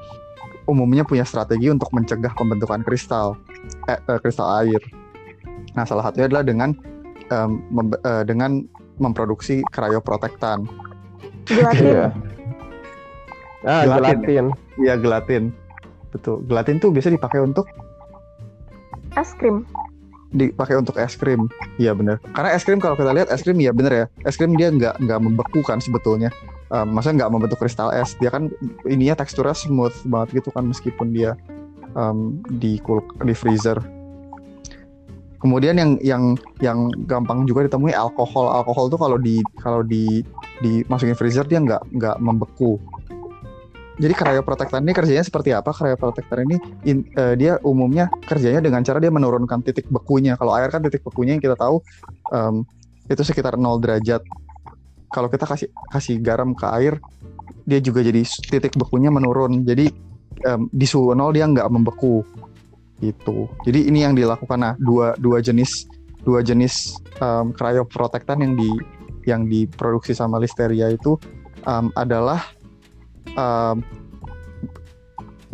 umumnya 0.70 1.02
punya 1.02 1.26
strategi 1.26 1.74
untuk 1.74 1.90
mencegah 1.90 2.30
pembentukan 2.38 2.86
kristal 2.86 3.34
eh, 3.90 3.98
eh, 3.98 4.20
kristal 4.22 4.62
air. 4.62 4.82
Nah, 5.74 5.84
salah 5.90 6.10
satunya 6.10 6.30
adalah 6.30 6.46
dengan 6.46 6.78
um, 7.34 7.66
mem 7.74 7.88
uh, 8.06 8.22
dengan 8.22 8.62
memproduksi 9.02 9.66
cryoprotectan. 9.74 10.70
Gelatin. 11.50 11.86
Iya. 11.90 12.06
ah, 13.66 13.84
gelatin. 13.90 14.46
Iya, 14.78 14.94
gelatin. 15.02 15.44
Betul. 16.14 16.46
Gelatin 16.46 16.78
tuh 16.78 16.94
biasa 16.94 17.10
dipakai 17.10 17.42
untuk 17.42 17.66
es 19.18 19.34
krim. 19.36 19.66
Dipakai 20.30 20.78
untuk 20.78 20.96
es 21.02 21.18
krim. 21.18 21.50
Iya 21.82 21.98
benar. 21.98 22.22
Karena 22.38 22.50
es 22.54 22.62
krim 22.62 22.78
kalau 22.78 22.94
kita 22.94 23.12
lihat 23.12 23.34
es 23.34 23.42
krim 23.42 23.58
ya 23.58 23.74
benar 23.74 23.94
ya. 23.94 24.06
Es 24.24 24.38
krim 24.38 24.54
dia 24.54 24.70
nggak 24.70 25.02
nggak 25.02 25.20
membeku 25.20 25.66
kan 25.66 25.82
sebetulnya 25.82 26.30
um, 26.74 26.88
maksudnya 26.96 27.26
nggak 27.26 27.32
membentuk 27.34 27.60
kristal 27.62 27.90
es. 27.94 28.16
Dia 28.18 28.34
kan 28.34 28.50
ininya 28.86 29.20
teksturnya 29.20 29.54
smooth 29.54 29.94
banget 30.10 30.42
gitu 30.42 30.50
kan 30.54 30.70
meskipun 30.70 31.12
dia 31.14 31.36
um, 31.94 32.40
di 32.58 32.78
cool, 32.86 33.04
di 33.26 33.34
freezer. 33.34 33.78
Kemudian 35.40 35.80
yang 35.80 35.92
yang 36.04 36.24
yang 36.60 36.92
gampang 37.08 37.48
juga 37.48 37.64
ditemui 37.66 37.96
alkohol. 37.96 38.52
Alkohol 38.52 38.92
tuh 38.92 39.00
kalau 39.00 39.18
di 39.18 39.40
kalau 39.64 39.82
di 39.82 40.20
dimasukin 40.60 41.16
freezer 41.16 41.48
dia 41.48 41.64
nggak 41.64 41.96
nggak 41.96 42.18
membeku. 42.20 42.76
Jadi 44.00 44.16
cryoprotector 44.16 44.80
ini 44.80 44.96
kerjanya 44.96 45.28
seperti 45.28 45.52
apa? 45.52 45.76
Cryoprotector 45.76 46.40
ini 46.40 46.56
in, 46.88 47.04
uh, 47.20 47.36
dia 47.36 47.60
umumnya 47.68 48.08
kerjanya 48.24 48.64
dengan 48.64 48.80
cara 48.80 48.96
dia 49.00 49.12
menurunkan 49.12 49.60
titik 49.60 49.92
bekunya. 49.92 50.40
Kalau 50.40 50.56
air 50.56 50.72
kan 50.72 50.80
titik 50.80 51.04
bekunya 51.04 51.36
yang 51.36 51.44
kita 51.44 51.60
tahu 51.60 51.84
um, 52.32 52.64
itu 53.12 53.20
sekitar 53.28 53.60
0 53.60 53.84
derajat 53.84 54.24
kalau 55.10 55.28
kita 55.28 55.46
kasih 55.46 55.70
kasih 55.90 56.22
garam 56.22 56.54
ke 56.54 56.66
air 56.70 56.98
dia 57.70 57.78
juga 57.78 58.02
jadi 58.02 58.26
titik 58.26 58.74
bekunya 58.78 59.14
menurun. 59.14 59.62
Jadi 59.62 59.90
um, 60.50 60.66
di 60.74 60.86
suhu 60.90 61.14
nol 61.14 61.34
dia 61.34 61.46
nggak 61.46 61.70
membeku. 61.70 62.26
Gitu. 63.00 63.48
Jadi 63.64 63.90
ini 63.90 64.04
yang 64.06 64.18
dilakukan. 64.18 64.58
Nah 64.58 64.74
dua 64.82 65.14
dua 65.22 65.40
jenis 65.40 65.86
dua 66.26 66.42
jenis 66.44 66.98
um, 67.22 67.54
cryoprotectant 67.54 68.42
yang 68.42 68.54
di 68.58 68.70
yang 69.28 69.42
diproduksi 69.46 70.18
sama 70.18 70.42
listeria 70.42 70.90
itu 70.90 71.16
um, 71.70 71.94
adalah 71.94 72.44
um, 73.38 73.86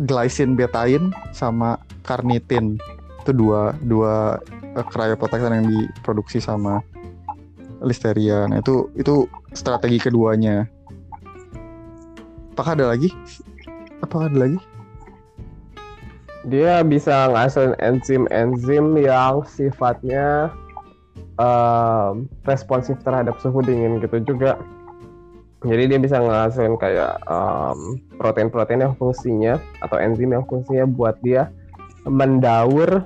glycine 0.02 0.56
betain 0.56 1.12
sama 1.32 1.80
carnitin 2.04 2.76
itu 3.22 3.32
dua 3.32 3.74
dua 3.84 4.38
uh, 4.74 4.86
cryoprotectant 4.86 5.54
yang 5.62 5.68
diproduksi 5.68 6.38
sama 6.42 6.82
listeria 7.84 8.48
nah 8.48 8.60
itu 8.60 8.88
itu 8.96 9.28
strategi 9.52 9.98
keduanya. 10.00 10.68
Apakah 12.56 12.72
ada 12.72 12.86
lagi? 12.92 13.12
Apakah 14.00 14.32
ada 14.32 14.48
lagi? 14.48 14.60
Dia 16.46 16.80
bisa 16.86 17.28
ngasilin 17.28 17.74
enzim-enzim 17.82 18.96
yang 18.96 19.44
sifatnya 19.44 20.54
um, 21.36 22.24
responsif 22.48 22.96
terhadap 23.04 23.36
suhu 23.42 23.60
dingin 23.60 24.00
gitu 24.00 24.24
juga. 24.24 24.56
Jadi 25.66 25.90
dia 25.90 25.98
bisa 25.98 26.22
ngasihin 26.22 26.78
kayak 26.78 27.18
um, 27.26 27.98
protein-protein 28.20 28.86
yang 28.86 28.94
fungsinya 28.94 29.58
atau 29.82 29.98
enzim 29.98 30.30
yang 30.30 30.46
fungsinya 30.46 30.86
buat 30.86 31.18
dia 31.26 31.50
mendaur 32.06 33.02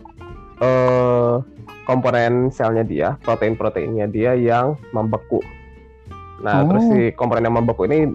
uh, 0.60 1.40
komponen 1.84 2.54
selnya 2.54 2.86
dia, 2.86 3.08
protein-proteinnya 3.26 4.06
dia 4.06 4.38
yang 4.38 4.78
membeku. 4.94 5.42
Nah, 6.40 6.64
oh. 6.64 6.72
terus 6.72 6.84
si 6.88 7.00
komponen 7.18 7.50
yang 7.50 7.56
membeku 7.60 7.84
ini 7.84 8.08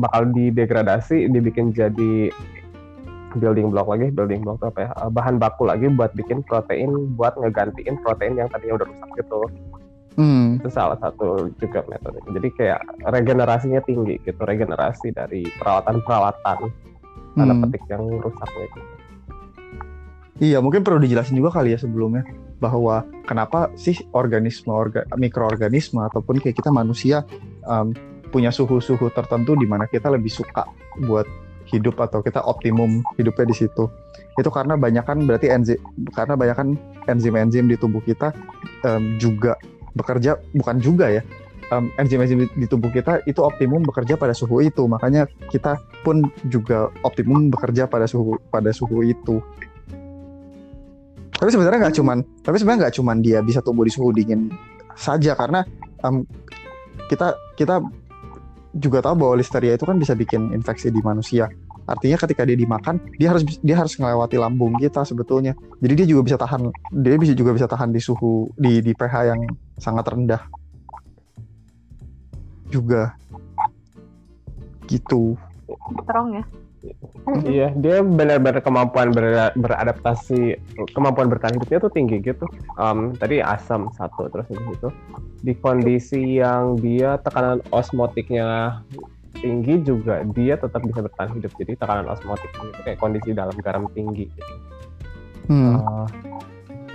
bakal 0.00 0.30
didegradasi, 0.32 1.28
dibikin 1.28 1.74
jadi 1.76 2.32
building 3.36 3.70
block 3.70 3.86
lagi, 3.90 4.08
building 4.10 4.42
block 4.42 4.62
apa 4.64 4.78
ya? 4.86 4.90
Bahan 5.12 5.36
baku 5.38 5.68
lagi 5.68 5.86
buat 5.92 6.14
bikin 6.16 6.42
protein 6.46 7.14
buat 7.14 7.36
ngegantiin 7.38 8.00
protein 8.02 8.40
yang 8.40 8.48
tadinya 8.50 8.80
udah 8.80 8.86
rusak 8.88 9.10
gitu. 9.20 9.40
Hmm. 10.18 10.58
Itu 10.58 10.68
salah 10.72 10.98
satu 10.98 11.52
juga 11.62 11.86
metode. 11.86 12.18
Jadi 12.34 12.48
kayak 12.58 12.80
regenerasinya 13.06 13.80
tinggi 13.86 14.18
gitu, 14.26 14.40
regenerasi 14.42 15.14
dari 15.14 15.46
perawatan-perawatan 15.60 16.58
tanda 17.38 17.54
hmm. 17.54 17.62
petik 17.68 17.82
yang 17.86 18.04
rusak 18.18 18.48
gitu. 18.50 18.80
Iya, 20.40 20.58
mungkin 20.64 20.80
perlu 20.80 21.04
dijelasin 21.04 21.36
juga 21.36 21.60
kali 21.60 21.76
ya 21.76 21.78
sebelumnya 21.78 22.24
bahwa 22.60 23.02
kenapa 23.24 23.72
sih 23.74 23.96
organisme 24.12 24.70
orga, 24.70 25.08
mikroorganisme 25.16 25.98
ataupun 26.12 26.38
kayak 26.38 26.60
kita 26.60 26.70
manusia 26.70 27.24
um, 27.66 27.96
punya 28.30 28.52
suhu-suhu 28.54 29.10
tertentu 29.10 29.58
di 29.58 29.66
mana 29.66 29.90
kita 29.90 30.12
lebih 30.12 30.30
suka 30.30 30.68
buat 31.08 31.26
hidup 31.72 31.98
atau 31.98 32.20
kita 32.20 32.44
optimum 32.44 33.02
hidupnya 33.18 33.48
di 33.48 33.56
situ. 33.56 33.88
Itu 34.38 34.50
karena 34.52 34.78
banyak 34.78 35.02
kan 35.02 35.18
berarti 35.26 35.50
enzim 35.50 35.80
karena 36.14 36.38
banyak 36.38 36.56
kan 36.56 36.68
enzim-enzim 37.10 37.66
di 37.66 37.74
tubuh 37.74 38.04
kita 38.04 38.30
um, 38.86 39.18
juga 39.18 39.58
bekerja 39.96 40.38
bukan 40.54 40.78
juga 40.78 41.10
ya 41.10 41.22
um, 41.74 41.88
enzim-enzim 41.96 42.46
di, 42.46 42.66
tubuh 42.66 42.90
kita 42.90 43.22
itu 43.24 43.40
optimum 43.40 43.82
bekerja 43.86 44.18
pada 44.18 44.34
suhu 44.34 44.60
itu 44.60 44.84
makanya 44.86 45.26
kita 45.50 45.78
pun 46.02 46.26
juga 46.50 46.90
optimum 47.06 47.48
bekerja 47.48 47.86
pada 47.86 48.04
suhu 48.06 48.36
pada 48.50 48.70
suhu 48.74 49.06
itu 49.06 49.40
tapi 51.40 51.48
sebenarnya 51.48 51.88
nggak 51.88 51.96
cuman 51.96 52.18
tapi 52.44 52.56
sebenarnya 52.60 52.80
nggak 52.86 52.94
cuman 53.00 53.16
dia 53.24 53.38
bisa 53.40 53.64
tumbuh 53.64 53.88
di 53.88 53.92
suhu 53.92 54.12
dingin 54.12 54.52
saja 54.92 55.32
karena 55.32 55.64
um, 56.04 56.22
kita 57.08 57.32
kita 57.56 57.80
juga 58.76 59.02
tahu 59.02 59.26
bahwa 59.26 59.34
listeria 59.40 59.74
itu 59.74 59.88
kan 59.88 59.98
bisa 59.98 60.14
bikin 60.14 60.52
infeksi 60.54 60.92
di 60.92 61.00
manusia 61.02 61.50
Artinya 61.90 62.22
ketika 62.22 62.46
dia 62.46 62.54
dimakan, 62.54 63.02
dia 63.18 63.34
harus 63.34 63.42
dia 63.66 63.74
harus 63.74 63.98
melewati 63.98 64.38
lambung 64.38 64.78
kita 64.78 65.02
sebetulnya. 65.02 65.58
Jadi 65.82 65.92
dia 65.98 66.06
juga 66.06 66.22
bisa 66.22 66.36
tahan 66.38 66.70
dia 66.94 67.18
bisa 67.18 67.34
juga 67.34 67.50
bisa 67.50 67.66
tahan 67.66 67.90
di 67.90 67.98
suhu 67.98 68.46
di 68.54 68.78
di 68.78 68.94
pH 68.94 69.14
yang 69.26 69.40
sangat 69.74 70.06
rendah. 70.06 70.42
Juga. 72.70 73.18
Gitu. 74.86 75.34
Strong 76.06 76.38
ya. 76.38 76.44
Iya, 77.44 77.68
dia 77.76 78.00
benar-benar 78.00 78.64
kemampuan 78.64 79.12
ber, 79.12 79.52
beradaptasi, 79.56 80.56
kemampuan 80.96 81.28
bertahan 81.28 81.60
hidupnya 81.60 81.78
tuh 81.84 81.92
tinggi 81.92 82.16
gitu. 82.24 82.48
Um, 82.80 83.12
tadi 83.16 83.44
asam 83.44 83.92
satu, 83.96 84.32
terus 84.32 84.48
itu 84.50 84.88
di 85.44 85.52
kondisi 85.56 86.40
yang 86.40 86.80
dia 86.80 87.20
tekanan 87.20 87.60
osmotiknya 87.72 88.80
tinggi 89.40 89.80
juga 89.80 90.20
dia 90.36 90.60
tetap 90.60 90.84
bisa 90.84 91.00
bertahan 91.00 91.32
hidup 91.40 91.52
jadi 91.56 91.72
tekanan 91.80 92.06
osmotik 92.12 92.50
itu 92.52 92.80
kayak 92.84 93.00
kondisi 93.00 93.32
dalam 93.32 93.56
garam 93.64 93.88
tinggi 93.96 94.28
gitu. 94.28 94.54
hmm. 95.48 95.80
uh, 95.80 96.06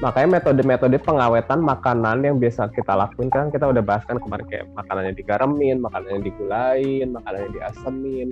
makanya 0.04 0.40
metode-metode 0.40 1.02
pengawetan 1.02 1.64
makanan 1.64 2.22
yang 2.22 2.38
biasa 2.38 2.70
kita 2.70 2.94
lakuin 2.94 3.34
kan 3.34 3.50
kita 3.50 3.66
udah 3.66 3.82
bahas 3.82 4.04
kan 4.06 4.20
kemarin 4.22 4.46
kayak 4.52 4.66
makanannya 4.76 5.14
digaramin, 5.16 5.80
makanannya 5.80 6.22
digulain, 6.22 7.08
makanannya 7.16 7.50
diasemin 7.56 8.30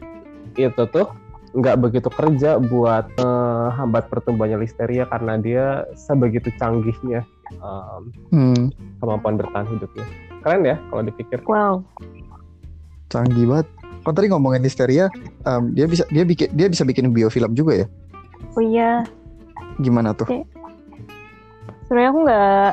itu 0.53 0.83
tuh 0.91 1.07
nggak 1.53 1.77
begitu 1.85 2.09
kerja 2.09 2.57
buat 2.57 3.05
uh, 3.21 3.69
hambat 3.77 4.09
pertumbuhannya 4.09 4.65
listeria 4.65 5.05
karena 5.05 5.37
dia 5.37 5.65
sebegitu 5.93 6.49
canggihnya 6.57 7.21
um, 7.61 8.09
hmm. 8.33 8.73
kemampuan 8.97 9.37
bertahan 9.37 9.69
hidupnya. 9.69 10.05
Keren 10.41 10.65
ya 10.65 10.75
kalau 10.89 11.03
dipikir. 11.05 11.39
Wow. 11.45 11.85
Canggih 13.13 13.45
banget. 13.45 13.67
Kan 14.03 14.13
tadi 14.17 14.27
ngomongin 14.33 14.65
histeria 14.65 15.07
um, 15.45 15.71
dia 15.77 15.85
bisa 15.85 16.03
dia 16.09 16.25
bikin 16.25 16.49
dia 16.57 16.67
bisa 16.67 16.83
bikin 16.83 17.13
biofilm 17.13 17.53
juga 17.53 17.85
ya? 17.85 17.87
Oh 18.57 18.63
iya. 18.65 19.05
Gimana 19.77 20.17
tuh? 20.17 20.25
Sebenarnya 21.85 22.09
aku 22.09 22.19
nggak 22.25 22.69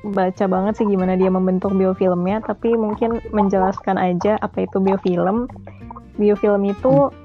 baca 0.00 0.44
banget 0.48 0.72
sih 0.80 0.88
gimana 0.88 1.12
dia 1.14 1.28
membentuk 1.28 1.76
biofilmnya 1.76 2.40
tapi 2.40 2.72
mungkin 2.72 3.20
menjelaskan 3.30 3.94
aja 3.94 4.42
apa 4.42 4.66
itu 4.66 4.82
biofilm. 4.82 5.46
Biofilm 6.18 6.66
itu 6.66 6.92
hmm. 7.08 7.19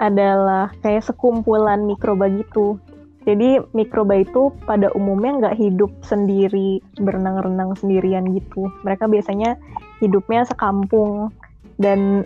Adalah 0.00 0.72
kayak 0.80 1.04
sekumpulan 1.04 1.84
mikroba 1.84 2.32
gitu 2.32 2.80
jadi 3.28 3.60
mikroba 3.76 4.24
itu 4.24 4.48
pada 4.64 4.88
umumnya 4.96 5.44
nggak 5.44 5.56
hidup 5.60 5.92
sendiri 6.00 6.80
berenang-renang 6.96 7.76
sendirian 7.76 8.32
gitu 8.32 8.72
mereka 8.80 9.04
biasanya 9.04 9.60
hidupnya 10.00 10.48
sekampung 10.48 11.28
dan 11.76 12.24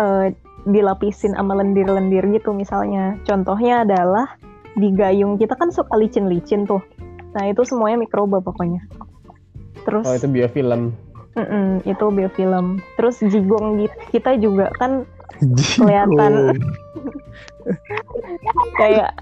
uh, 0.00 0.32
dilapisin 0.64 1.36
sama 1.36 1.60
lendir-lendir 1.60 2.24
gitu 2.32 2.56
misalnya. 2.56 3.20
Contohnya 3.28 3.84
adalah 3.84 4.36
di 4.74 4.90
gayung 4.90 5.36
kita 5.36 5.54
kan 5.54 5.70
suka 5.70 5.94
licin-licin 5.94 6.64
tuh. 6.64 6.80
Nah 7.36 7.44
itu 7.52 7.62
semuanya 7.68 8.00
mikroba 8.00 8.40
pokoknya. 8.40 8.80
Terus 9.84 10.04
Oh 10.08 10.16
itu 10.16 10.28
biofilm. 10.28 10.96
Mm 11.34 11.46
-mm, 11.46 11.66
itu 11.84 12.04
biofilm. 12.08 12.66
Terus 12.96 13.20
jigong 13.20 13.84
kita 14.08 14.40
juga 14.40 14.72
kan 14.80 15.04
kelihatan 15.78 16.56
kayak 18.80 19.16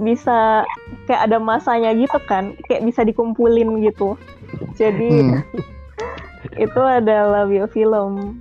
bisa 0.00 0.64
kayak 1.08 1.22
ada 1.30 1.38
masanya 1.40 1.90
gitu 1.96 2.18
kan, 2.28 2.56
kayak 2.68 2.84
bisa 2.86 3.04
dikumpulin 3.04 3.82
gitu. 3.84 4.16
Jadi 4.76 5.10
hmm. 5.10 5.42
itu 6.64 6.80
adalah 6.80 7.46
biofilm. 7.48 8.40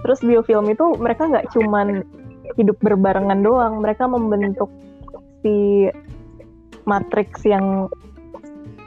Terus 0.00 0.20
biofilm 0.24 0.72
itu 0.72 0.96
mereka 0.96 1.28
nggak 1.28 1.52
cuman 1.52 2.02
hidup 2.58 2.76
berbarengan 2.82 3.40
doang, 3.44 3.78
mereka 3.84 4.10
membentuk 4.10 4.72
si 5.40 5.86
matriks 6.88 7.44
yang 7.46 7.86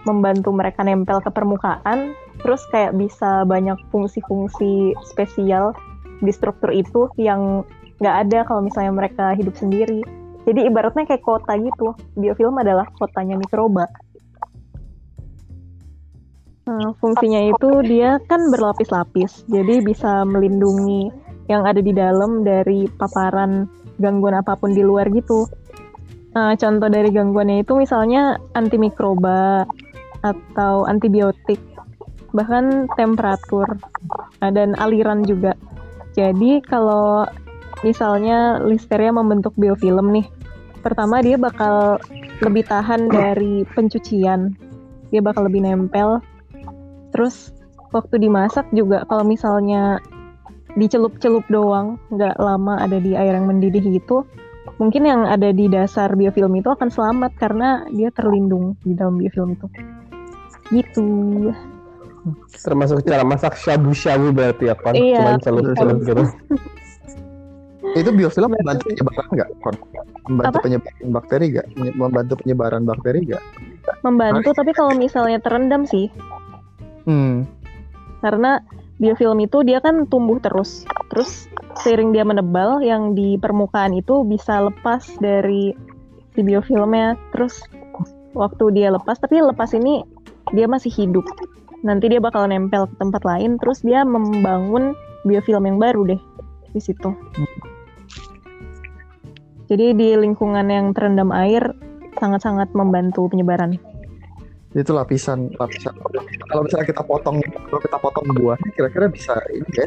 membantu 0.04 0.52
mereka 0.52 0.84
nempel 0.84 1.23
ke 1.23 1.32
permukaan, 1.32 2.12
terus 2.43 2.60
kayak 2.76 2.91
bisa 2.99 3.47
banyak 3.47 3.80
fungsi-fungsi 3.88 4.91
spesial 5.08 5.71
di 6.19 6.32
struktur 6.32 6.76
itu 6.76 7.08
yang 7.15 7.63
nggak 8.03 8.27
ada 8.27 8.39
kalau 8.43 8.59
misalnya 8.59 8.91
mereka 8.91 9.31
hidup 9.39 9.55
sendiri. 9.55 10.03
Jadi 10.43 10.67
ibaratnya 10.67 11.07
kayak 11.07 11.23
kota 11.23 11.55
gitu. 11.55 11.95
Biofilm 12.19 12.59
adalah 12.59 12.83
kotanya 12.99 13.39
mikroba. 13.39 13.87
Nah, 16.63 16.95
fungsinya 16.99 17.51
itu 17.51 17.69
dia 17.83 18.23
kan 18.31 18.47
berlapis-lapis, 18.47 19.43
jadi 19.51 19.83
bisa 19.83 20.23
melindungi 20.23 21.11
yang 21.51 21.67
ada 21.67 21.83
di 21.83 21.91
dalam 21.91 22.47
dari 22.47 22.87
paparan 22.87 23.67
gangguan 23.99 24.39
apa 24.39 24.55
pun 24.55 24.71
di 24.71 24.79
luar 24.79 25.11
gitu. 25.11 25.43
Nah, 26.31 26.55
contoh 26.55 26.87
dari 26.87 27.11
gangguannya 27.11 27.67
itu 27.67 27.75
misalnya 27.75 28.39
antimikroba 28.55 29.67
atau 30.23 30.87
antibiotik, 30.87 31.59
bahkan 32.31 32.87
temperatur 32.95 33.67
nah, 34.39 34.51
dan 34.55 34.71
aliran 34.79 35.27
juga. 35.27 35.59
Jadi 36.15 36.63
kalau 36.63 37.27
misalnya 37.81 38.62
listeria 38.62 39.09
membentuk 39.09 39.57
biofilm 39.57 40.13
nih, 40.13 40.25
pertama 40.86 41.23
dia 41.25 41.39
bakal 41.41 41.97
lebih 42.45 42.67
tahan 42.69 43.09
dari 43.09 43.65
pencucian, 43.73 44.53
dia 45.09 45.21
bakal 45.25 45.49
lebih 45.49 45.65
nempel. 45.65 46.21
Terus 47.09 47.49
waktu 47.89 48.21
dimasak 48.21 48.69
juga 48.69 49.05
kalau 49.09 49.25
misalnya 49.25 49.97
dicelup-celup 50.77 51.45
doang 51.49 52.01
nggak 52.09 52.38
lama 52.41 52.81
ada 52.81 52.97
di 52.97 53.13
air 53.13 53.38
yang 53.38 53.45
mendidih 53.45 53.86
gitu 53.93 54.25
mungkin 54.81 55.05
yang 55.05 55.21
ada 55.29 55.53
di 55.53 55.69
dasar 55.69 56.17
biofilm 56.17 56.57
itu 56.57 56.69
akan 56.73 56.89
selamat 56.89 57.31
karena 57.38 57.86
dia 57.93 58.09
terlindung 58.09 58.73
di 58.81 58.97
dalam 58.97 59.21
biofilm 59.21 59.53
itu. 59.53 59.67
Gitu. 60.73 61.05
Termasuk 62.63 63.03
cara 63.05 63.21
masak 63.21 63.59
shabu-shabu 63.59 64.31
berarti 64.31 64.71
ya 64.71 64.75
kan 64.79 64.93
iya, 64.95 65.19
cuma 65.19 65.31
celup-celup 65.43 65.97
gitu 66.07 66.23
itu 67.93 68.10
biofilm 68.10 68.51
membantu 68.58 68.89
penyebaran 68.89 69.27
nggak 69.34 69.49
membantu 70.25 70.58
Apa? 70.58 70.63
penyebaran 70.65 71.10
bakteri 71.13 71.45
nggak 71.53 71.67
membantu 71.93 72.34
penyebaran 72.41 72.84
bakteri 72.84 73.19
nggak 73.29 73.43
membantu 74.01 74.49
tapi 74.56 74.71
kalau 74.73 74.93
misalnya 74.97 75.38
terendam 75.39 75.86
sih 75.86 76.10
Hmm. 77.06 77.47
Karena 78.23 78.63
biofilm 78.99 79.43
itu 79.43 79.63
dia 79.67 79.84
kan 79.84 80.08
tumbuh 80.08 80.39
terus. 80.39 80.88
Terus 81.12 81.51
seiring 81.84 82.15
dia 82.15 82.23
menebal, 82.23 82.79
yang 82.79 83.13
di 83.13 83.36
permukaan 83.36 83.91
itu 83.91 84.23
bisa 84.23 84.71
lepas 84.71 85.03
dari 85.19 85.75
si 86.34 86.41
biofilmnya. 86.41 87.19
Terus 87.36 87.60
waktu 88.34 88.73
dia 88.73 88.89
lepas, 88.95 89.19
tapi 89.19 89.43
lepas 89.43 89.75
ini 89.75 90.03
dia 90.56 90.65
masih 90.65 90.91
hidup. 90.91 91.27
Nanti 91.84 92.08
dia 92.08 92.23
bakal 92.23 92.47
nempel 92.47 92.88
ke 92.88 92.95
tempat 92.95 93.27
lain, 93.27 93.60
terus 93.60 93.84
dia 93.84 94.08
membangun 94.08 94.95
biofilm 95.27 95.67
yang 95.67 95.77
baru 95.79 96.15
deh 96.15 96.21
di 96.71 96.82
situ. 96.82 97.12
Jadi 99.73 99.97
di 99.97 100.13
lingkungan 100.13 100.69
yang 100.69 100.93
terendam 100.93 101.33
air 101.33 101.65
sangat-sangat 102.21 102.69
membantu 102.77 103.25
penyebaran. 103.25 103.73
itu 104.73 104.89
lapisan 104.89 105.53
lapisan 105.62 105.93
kalau 106.49 106.65
misalnya 106.65 106.89
kita 106.89 107.05
potong 107.05 107.38
kalau 107.69 107.77
kita 107.77 107.93
potong 107.93 108.25
buah 108.41 108.57
kira-kira 108.73 109.05
bisa 109.05 109.38
ini 109.53 109.69
ya 109.69 109.86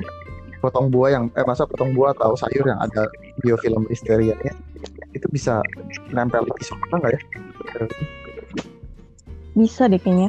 potong 0.62 0.94
buah 0.94 1.10
yang 1.10 1.24
eh 1.34 1.42
masa 1.42 1.66
potong 1.66 1.90
buah 1.90 2.14
atau 2.14 2.38
sayur 2.38 2.62
yang 2.62 2.78
ada 2.78 3.10
biofilm 3.42 3.82
listeria 3.90 4.38
itu 5.10 5.26
bisa 5.26 5.58
nempel 6.14 6.46
di 6.46 6.62
suka 6.62 7.02
nggak 7.02 7.18
ya 7.18 7.20
Bisa 9.56 9.88
deh 9.88 9.96
kayaknya. 9.96 10.28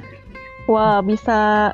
Wah, 0.71 1.03
bisa 1.03 1.71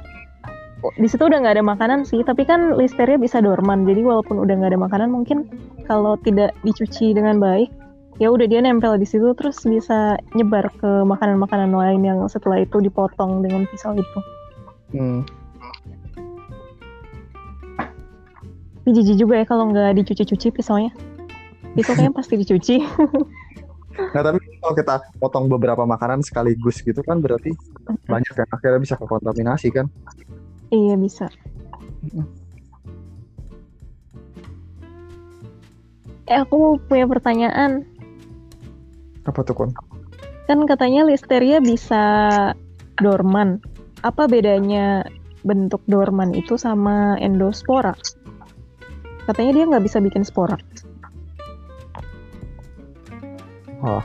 di 0.99 1.07
situ 1.07 1.23
udah 1.23 1.39
nggak 1.39 1.55
ada 1.59 1.65
makanan 1.65 2.03
sih, 2.03 2.19
tapi 2.27 2.43
kan 2.43 2.75
listeria 2.75 3.15
bisa 3.15 3.39
dorman. 3.39 3.87
Jadi 3.87 4.03
walaupun 4.03 4.43
udah 4.43 4.53
nggak 4.59 4.71
ada 4.75 4.81
makanan, 4.81 5.09
mungkin 5.09 5.47
kalau 5.87 6.19
tidak 6.19 6.51
dicuci 6.67 7.15
dengan 7.15 7.39
baik, 7.39 7.71
ya 8.21 8.29
udah 8.29 8.45
dia 8.45 8.61
nempel 8.61 8.99
di 8.99 9.07
situ 9.07 9.33
terus 9.33 9.57
bisa 9.63 10.19
nyebar 10.37 10.69
ke 10.77 10.91
makanan-makanan 11.07 11.71
lain 11.73 12.01
yang 12.05 12.19
setelah 12.29 12.61
itu 12.61 12.77
dipotong 12.83 13.41
dengan 13.41 13.65
pisau 13.71 13.95
itu. 13.95 14.19
hmm. 14.93 15.21
Tapi 18.83 18.99
jijik 18.99 19.15
juga 19.15 19.39
ya 19.39 19.45
kalau 19.47 19.71
nggak 19.71 19.95
dicuci-cuci 20.03 20.51
pisaunya. 20.51 20.91
Itu 21.79 21.95
kayaknya 21.95 22.11
pasti 22.19 22.35
dicuci. 22.35 22.83
Nah 23.95 24.21
tapi 24.25 24.43
kalau 24.59 24.73
kita 24.75 24.95
potong 25.23 25.47
beberapa 25.47 25.87
makanan 25.87 26.19
sekaligus 26.19 26.83
gitu 26.83 26.99
kan 27.05 27.23
berarti 27.23 27.55
banyak 28.11 28.33
yang 28.35 28.49
akhirnya 28.51 28.79
bisa 28.83 28.95
kekontaminasi 28.99 29.71
kan? 29.71 29.87
Iya 30.73 30.97
bisa. 30.97 31.29
Eh 36.25 36.37
aku 36.41 36.81
punya 36.89 37.05
pertanyaan. 37.05 37.85
Apa 39.29 39.45
tuh 39.45 39.53
kon? 39.53 39.69
Kan 40.49 40.65
katanya 40.65 41.05
listeria 41.05 41.61
bisa 41.61 42.03
dorman. 42.97 43.61
Apa 44.03 44.27
bedanya 44.27 45.05
bentuk 45.45 45.79
dorman 45.87 46.35
itu 46.35 46.57
sama 46.59 47.15
endospora? 47.21 47.95
Katanya 49.23 49.51
dia 49.55 49.63
nggak 49.69 49.85
bisa 49.87 50.03
bikin 50.03 50.27
spora. 50.27 50.59
Wah, 53.79 54.03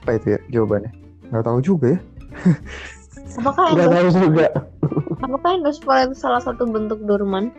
apa 0.00 0.10
itu 0.16 0.36
ya 0.36 0.40
jawabannya? 0.52 0.92
Nggak 1.32 1.44
tahu 1.44 1.58
juga 1.64 1.86
ya. 1.96 2.00
Apakah 3.38 3.64
Nggak 3.70 3.86
endos 3.86 4.14
tahu 4.14 4.24
juga. 4.26 4.46
apakah 5.22 5.50
endospora 5.62 5.98
itu 6.10 6.16
salah 6.18 6.42
satu 6.42 6.66
bentuk 6.66 6.98
dorman? 7.06 7.54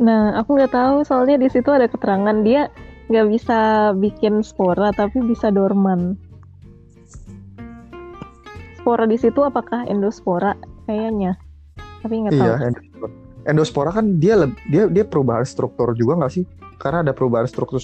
Nah, 0.00 0.36
aku 0.36 0.56
nggak 0.56 0.72
tahu 0.72 1.04
soalnya 1.04 1.36
di 1.40 1.48
situ 1.48 1.68
ada 1.72 1.88
keterangan 1.88 2.40
dia 2.44 2.68
nggak 3.12 3.26
bisa 3.32 3.58
bikin 3.96 4.40
spora 4.40 4.92
tapi 4.96 5.20
bisa 5.24 5.52
dorman. 5.52 6.16
Spora 8.80 9.04
di 9.04 9.18
situ 9.20 9.44
apakah 9.44 9.84
endospora? 9.88 10.56
Kayaknya. 10.88 11.36
Tapi 12.00 12.14
nggak 12.24 12.32
tahu. 12.32 12.44
Iya, 12.44 12.54
endospora. 12.64 13.08
Endospora 13.46 13.90
kan 13.94 14.06
dia 14.18 14.34
leb- 14.40 14.58
dia 14.72 14.90
dia 14.90 15.04
perubahan 15.06 15.46
struktur 15.46 15.94
juga 15.94 16.18
nggak 16.24 16.32
sih? 16.32 16.44
Karena 16.76 17.00
ada 17.06 17.12
perubahan 17.16 17.48
struktur 17.48 17.78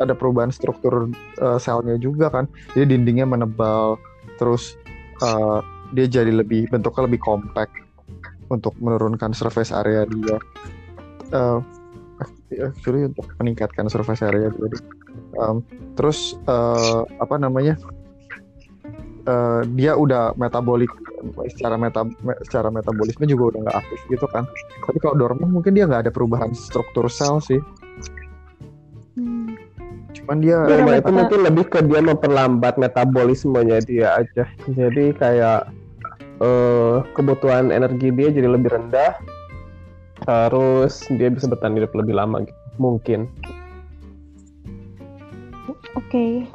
ada 0.00 0.14
perubahan 0.16 0.52
struktur 0.54 1.08
eh, 1.40 1.58
selnya 1.58 1.96
juga 1.98 2.28
kan. 2.32 2.44
Jadi 2.76 2.96
dindingnya 2.96 3.26
menebal, 3.28 3.98
terus 4.40 4.78
eh, 5.20 5.60
dia 5.92 6.06
jadi 6.08 6.32
lebih 6.32 6.68
bentuknya 6.68 7.04
lebih 7.06 7.20
compact 7.20 7.72
untuk 8.48 8.72
menurunkan 8.76 9.32
surface 9.32 9.70
area 9.70 10.04
dia. 10.04 10.36
Eh, 11.32 11.58
actually 12.60 13.08
untuk 13.08 13.24
meningkatkan 13.36 13.88
surface 13.88 14.20
area 14.20 14.48
dia. 14.48 14.68
Em, 15.38 15.64
terus 15.94 16.36
eh, 16.44 17.00
apa 17.16 17.36
namanya? 17.36 17.76
Eh, 19.22 19.62
dia 19.78 19.94
udah 19.94 20.34
metabolik 20.34 20.90
secara 21.54 21.78
meta 21.78 22.02
me- 22.02 22.40
secara 22.42 22.66
metabolisme 22.66 23.22
juga 23.24 23.54
udah 23.54 23.60
nggak 23.62 23.78
aktif 23.78 24.00
gitu 24.10 24.26
kan 24.26 24.42
tapi 24.82 24.98
kalau 24.98 25.14
dorman 25.14 25.54
mungkin 25.54 25.78
dia 25.78 25.86
nggak 25.86 26.10
ada 26.10 26.10
perubahan 26.10 26.50
struktur 26.50 27.06
sel 27.06 27.38
sih 27.38 27.62
Hmm. 29.14 29.54
cuman 30.10 30.42
dia 30.42 30.58
meta- 30.66 31.06
itu 31.06 31.12
mungkin 31.14 31.40
lebih 31.46 31.64
ke 31.70 31.78
dia 31.86 32.02
memperlambat 32.02 32.74
metabolismenya 32.74 33.78
dia 33.86 34.18
aja. 34.18 34.48
Jadi 34.66 35.14
kayak 35.14 35.70
eh, 36.42 36.96
kebutuhan 37.14 37.70
energi 37.70 38.10
dia 38.10 38.28
jadi 38.34 38.50
lebih 38.50 38.74
rendah. 38.74 39.14
Terus 40.22 41.06
dia 41.18 41.30
bisa 41.30 41.46
bertahan 41.50 41.78
hidup 41.78 41.94
lebih 41.94 42.14
lama 42.14 42.42
gitu. 42.42 42.60
Mungkin. 42.78 43.30
Oke. 45.94 46.46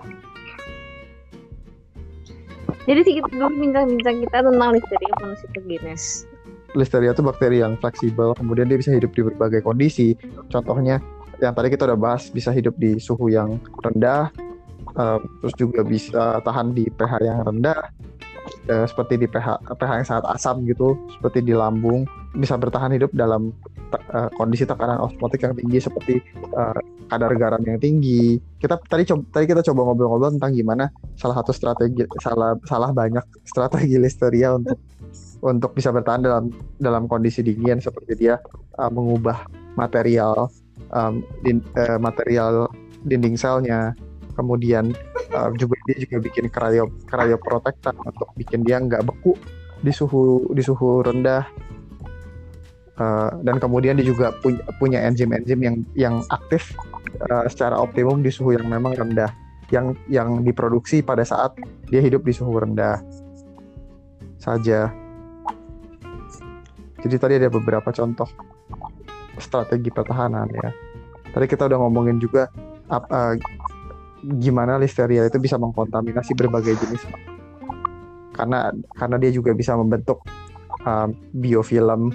Jadi 2.87 2.99
sedikit 3.03 3.27
dulu 3.35 3.51
bincang-bincang 3.59 4.23
kita 4.23 4.37
tentang 4.47 4.69
listeria 4.71 5.13
monocytogenes. 5.19 6.27
listeria 6.75 7.15
itu 7.15 7.23
bakteri 7.25 7.63
yang 7.65 7.79
fleksibel 7.81 8.37
kemudian 8.37 8.69
dia 8.69 8.77
bisa 8.77 8.93
hidup 8.93 9.09
di 9.17 9.25
berbagai 9.25 9.65
kondisi 9.65 10.13
contohnya 10.53 11.01
yang 11.41 11.57
tadi 11.57 11.73
kita 11.73 11.89
udah 11.89 11.97
bahas 11.97 12.29
bisa 12.29 12.53
hidup 12.53 12.77
di 12.77 13.01
suhu 13.01 13.33
yang 13.33 13.57
rendah 13.81 14.29
eh, 14.93 15.19
terus 15.41 15.55
juga 15.57 15.81
bisa 15.81 16.37
tahan 16.45 16.77
di 16.77 16.85
pH 16.91 17.11
yang 17.25 17.39
rendah 17.45 17.81
eh, 18.67 18.85
seperti 18.85 19.15
di 19.17 19.27
pH 19.27 19.63
pH 19.63 19.91
yang 20.03 20.07
sangat 20.07 20.25
asam 20.35 20.63
gitu 20.67 20.95
seperti 21.17 21.43
di 21.43 21.55
lambung 21.55 22.03
bisa 22.35 22.59
bertahan 22.59 22.93
hidup 22.93 23.09
dalam 23.15 23.55
te- 23.89 24.05
eh, 24.13 24.29
kondisi 24.35 24.67
tekanan 24.67 24.99
osmotik 25.01 25.43
yang 25.43 25.55
tinggi 25.55 25.79
seperti 25.79 26.19
eh, 26.53 26.79
kadar 27.07 27.31
garam 27.39 27.63
yang 27.63 27.79
tinggi. 27.79 28.35
Kita 28.59 28.75
tadi 28.83 29.07
coba 29.07 29.23
tadi 29.31 29.45
kita 29.47 29.61
coba 29.71 29.79
ngobrol-ngobrol 29.87 30.31
tentang 30.35 30.51
gimana 30.53 30.85
salah 31.15 31.39
satu 31.39 31.51
strategi 31.55 32.03
salah 32.19 32.59
salah 32.67 32.91
banyak 32.91 33.23
strategi 33.47 33.95
listeria 33.95 34.53
untuk 34.59 34.77
untuk 35.41 35.71
bisa 35.77 35.93
bertahan 35.93 36.21
dalam 36.25 36.51
dalam 36.81 37.07
kondisi 37.07 37.45
dingin 37.45 37.79
seperti 37.79 38.17
dia 38.17 38.41
uh, 38.81 38.91
mengubah 38.91 39.45
material 39.77 40.49
um, 40.91 41.21
din- 41.45 41.63
eh, 41.77 41.97
material 42.01 42.67
dinding 43.05 43.37
selnya 43.37 43.93
kemudian 44.37 44.93
uh, 45.33 45.49
juga 45.57 45.75
dia 45.89 45.97
juga 46.05 46.17
bikin 46.21 46.45
cryo 46.53 46.93
cryoprotectant 47.09 47.97
untuk 48.05 48.29
bikin 48.37 48.61
dia 48.61 48.77
nggak 48.77 49.01
beku 49.03 49.33
di 49.81 49.89
suhu 49.89 50.53
di 50.53 50.61
suhu 50.61 51.01
rendah 51.01 51.45
Uh, 52.97 53.29
dan 53.45 53.61
kemudian 53.61 53.93
dia 53.93 54.09
juga 54.09 54.33
punya 54.41 54.57
punya 54.81 55.05
enzim-enzim 55.05 55.61
yang 55.61 55.77
yang 55.93 56.15
aktif 56.33 56.73
uh, 57.29 57.45
secara 57.45 57.77
optimum 57.77 58.25
di 58.25 58.33
suhu 58.33 58.57
yang 58.57 58.65
memang 58.65 58.97
rendah 58.97 59.29
yang 59.69 59.93
yang 60.09 60.41
diproduksi 60.41 61.05
pada 61.05 61.21
saat 61.21 61.53
dia 61.93 62.01
hidup 62.01 62.25
di 62.25 62.33
suhu 62.33 62.57
rendah 62.57 62.97
saja 64.41 64.89
jadi 67.05 67.15
tadi 67.21 67.33
ada 67.37 67.49
beberapa 67.53 67.93
contoh 67.93 68.25
strategi 69.37 69.93
pertahanan 69.93 70.49
ya. 70.49 70.69
Tadi 71.29 71.45
kita 71.45 71.69
udah 71.69 71.77
ngomongin 71.85 72.17
juga 72.17 72.49
eh, 72.89 73.33
gimana 74.35 74.75
listeria 74.75 75.23
itu 75.23 75.39
bisa 75.39 75.55
mengkontaminasi 75.55 76.35
berbagai 76.35 76.75
jenis 76.75 77.07
karena 78.35 78.69
karena 78.93 79.17
dia 79.17 79.31
juga 79.33 79.55
bisa 79.55 79.73
membentuk 79.73 80.21
um, 80.85 81.09
biofilm 81.41 82.13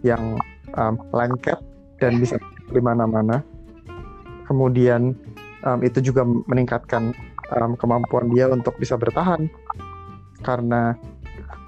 yang 0.00 0.40
um, 0.78 0.94
lengket 1.12 1.60
dan 1.98 2.16
bisa 2.16 2.40
di 2.70 2.80
mana-mana. 2.80 3.44
Kemudian 4.48 5.12
um, 5.66 5.78
itu 5.84 6.00
juga 6.00 6.24
meningkatkan 6.24 7.12
um, 7.52 7.76
kemampuan 7.76 8.32
dia 8.32 8.48
untuk 8.48 8.72
bisa 8.80 8.96
bertahan 8.96 9.50
karena 10.40 10.96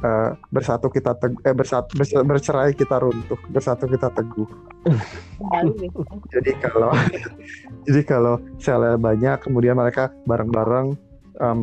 eh, 0.00 0.30
bersatu 0.52 0.88
kita 0.88 1.16
teg 1.16 1.32
eh, 1.44 1.54
bersatu 1.54 1.92
bercerai 2.24 2.72
kita 2.72 3.00
runtuh 3.00 3.40
bersatu 3.52 3.84
kita 3.88 4.08
teguh. 4.12 4.48
Jadi 6.32 6.52
kalau 6.60 6.90
jadi 7.88 8.02
kalau 8.04 8.34
selnya 8.56 8.96
banyak 8.96 9.44
kemudian 9.44 9.76
mereka 9.76 10.08
bareng-bareng 10.24 10.96
em, 11.40 11.58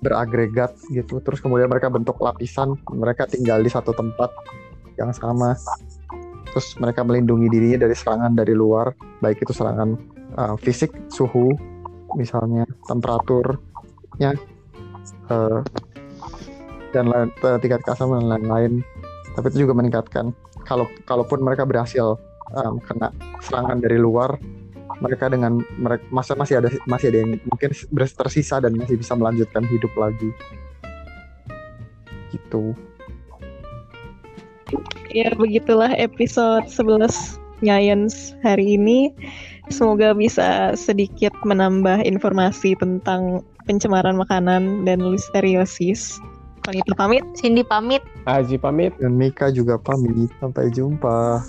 beragregat 0.00 0.76
gitu. 0.92 1.20
Terus 1.20 1.44
kemudian 1.44 1.68
mereka 1.68 1.92
bentuk 1.92 2.16
lapisan 2.20 2.76
mereka 2.88 3.28
tinggal 3.28 3.60
di 3.60 3.68
satu 3.68 3.92
tempat 3.92 4.32
yang 4.96 5.12
sama. 5.12 5.56
Terus 6.50 6.74
mereka 6.80 7.04
melindungi 7.06 7.46
dirinya 7.52 7.86
dari 7.86 7.94
serangan 7.94 8.32
dari 8.34 8.56
luar 8.56 8.92
baik 9.20 9.44
itu 9.44 9.52
serangan 9.52 9.96
eh, 10.40 10.56
fisik 10.60 10.90
suhu 11.12 11.52
misalnya 12.18 12.66
temperaturnya 12.90 14.34
eh, 15.30 15.60
dan 16.92 17.10
lain, 17.10 17.28
eh, 17.30 17.58
tingkat 17.62 17.80
keasaman 17.86 18.24
dan 18.24 18.28
lain-lain 18.38 18.72
tapi 19.34 19.46
itu 19.54 19.66
juga 19.66 19.74
meningkatkan 19.78 20.34
kalau 20.66 20.90
kalaupun 21.06 21.40
mereka 21.42 21.62
berhasil 21.62 22.18
em, 22.54 22.82
kena 22.82 23.14
serangan 23.42 23.78
dari 23.78 23.98
luar 23.98 24.36
mereka 24.98 25.30
dengan 25.30 25.62
mereka 25.78 26.02
masa 26.10 26.34
masih 26.34 26.58
ada 26.58 26.68
masih 26.90 27.14
ada 27.14 27.18
yang 27.22 27.30
mungkin 27.46 27.70
tersisa 27.94 28.58
dan 28.58 28.74
masih 28.74 28.98
bisa 28.98 29.14
melanjutkan 29.14 29.62
hidup 29.70 29.92
lagi 29.94 30.34
gitu. 32.34 32.74
Ya 35.10 35.34
begitulah 35.34 35.90
episode 35.98 36.70
11 36.70 37.38
Nyayens 37.60 38.38
hari 38.40 38.78
ini. 38.78 39.10
Semoga 39.70 40.14
bisa 40.14 40.74
sedikit 40.74 41.34
menambah 41.46 42.02
informasi 42.06 42.74
tentang 42.78 43.42
pencemaran 43.66 44.18
makanan 44.18 44.86
dan 44.86 45.02
listeriosis. 45.02 46.18
Konita 46.60 46.92
pamit. 46.96 47.24
Cindy 47.36 47.64
pamit. 47.64 48.04
Aji 48.28 48.60
pamit. 48.60 48.92
Dan 49.00 49.16
Mika 49.16 49.48
juga 49.50 49.80
pamit. 49.80 50.28
Sampai 50.40 50.68
jumpa. 50.70 51.40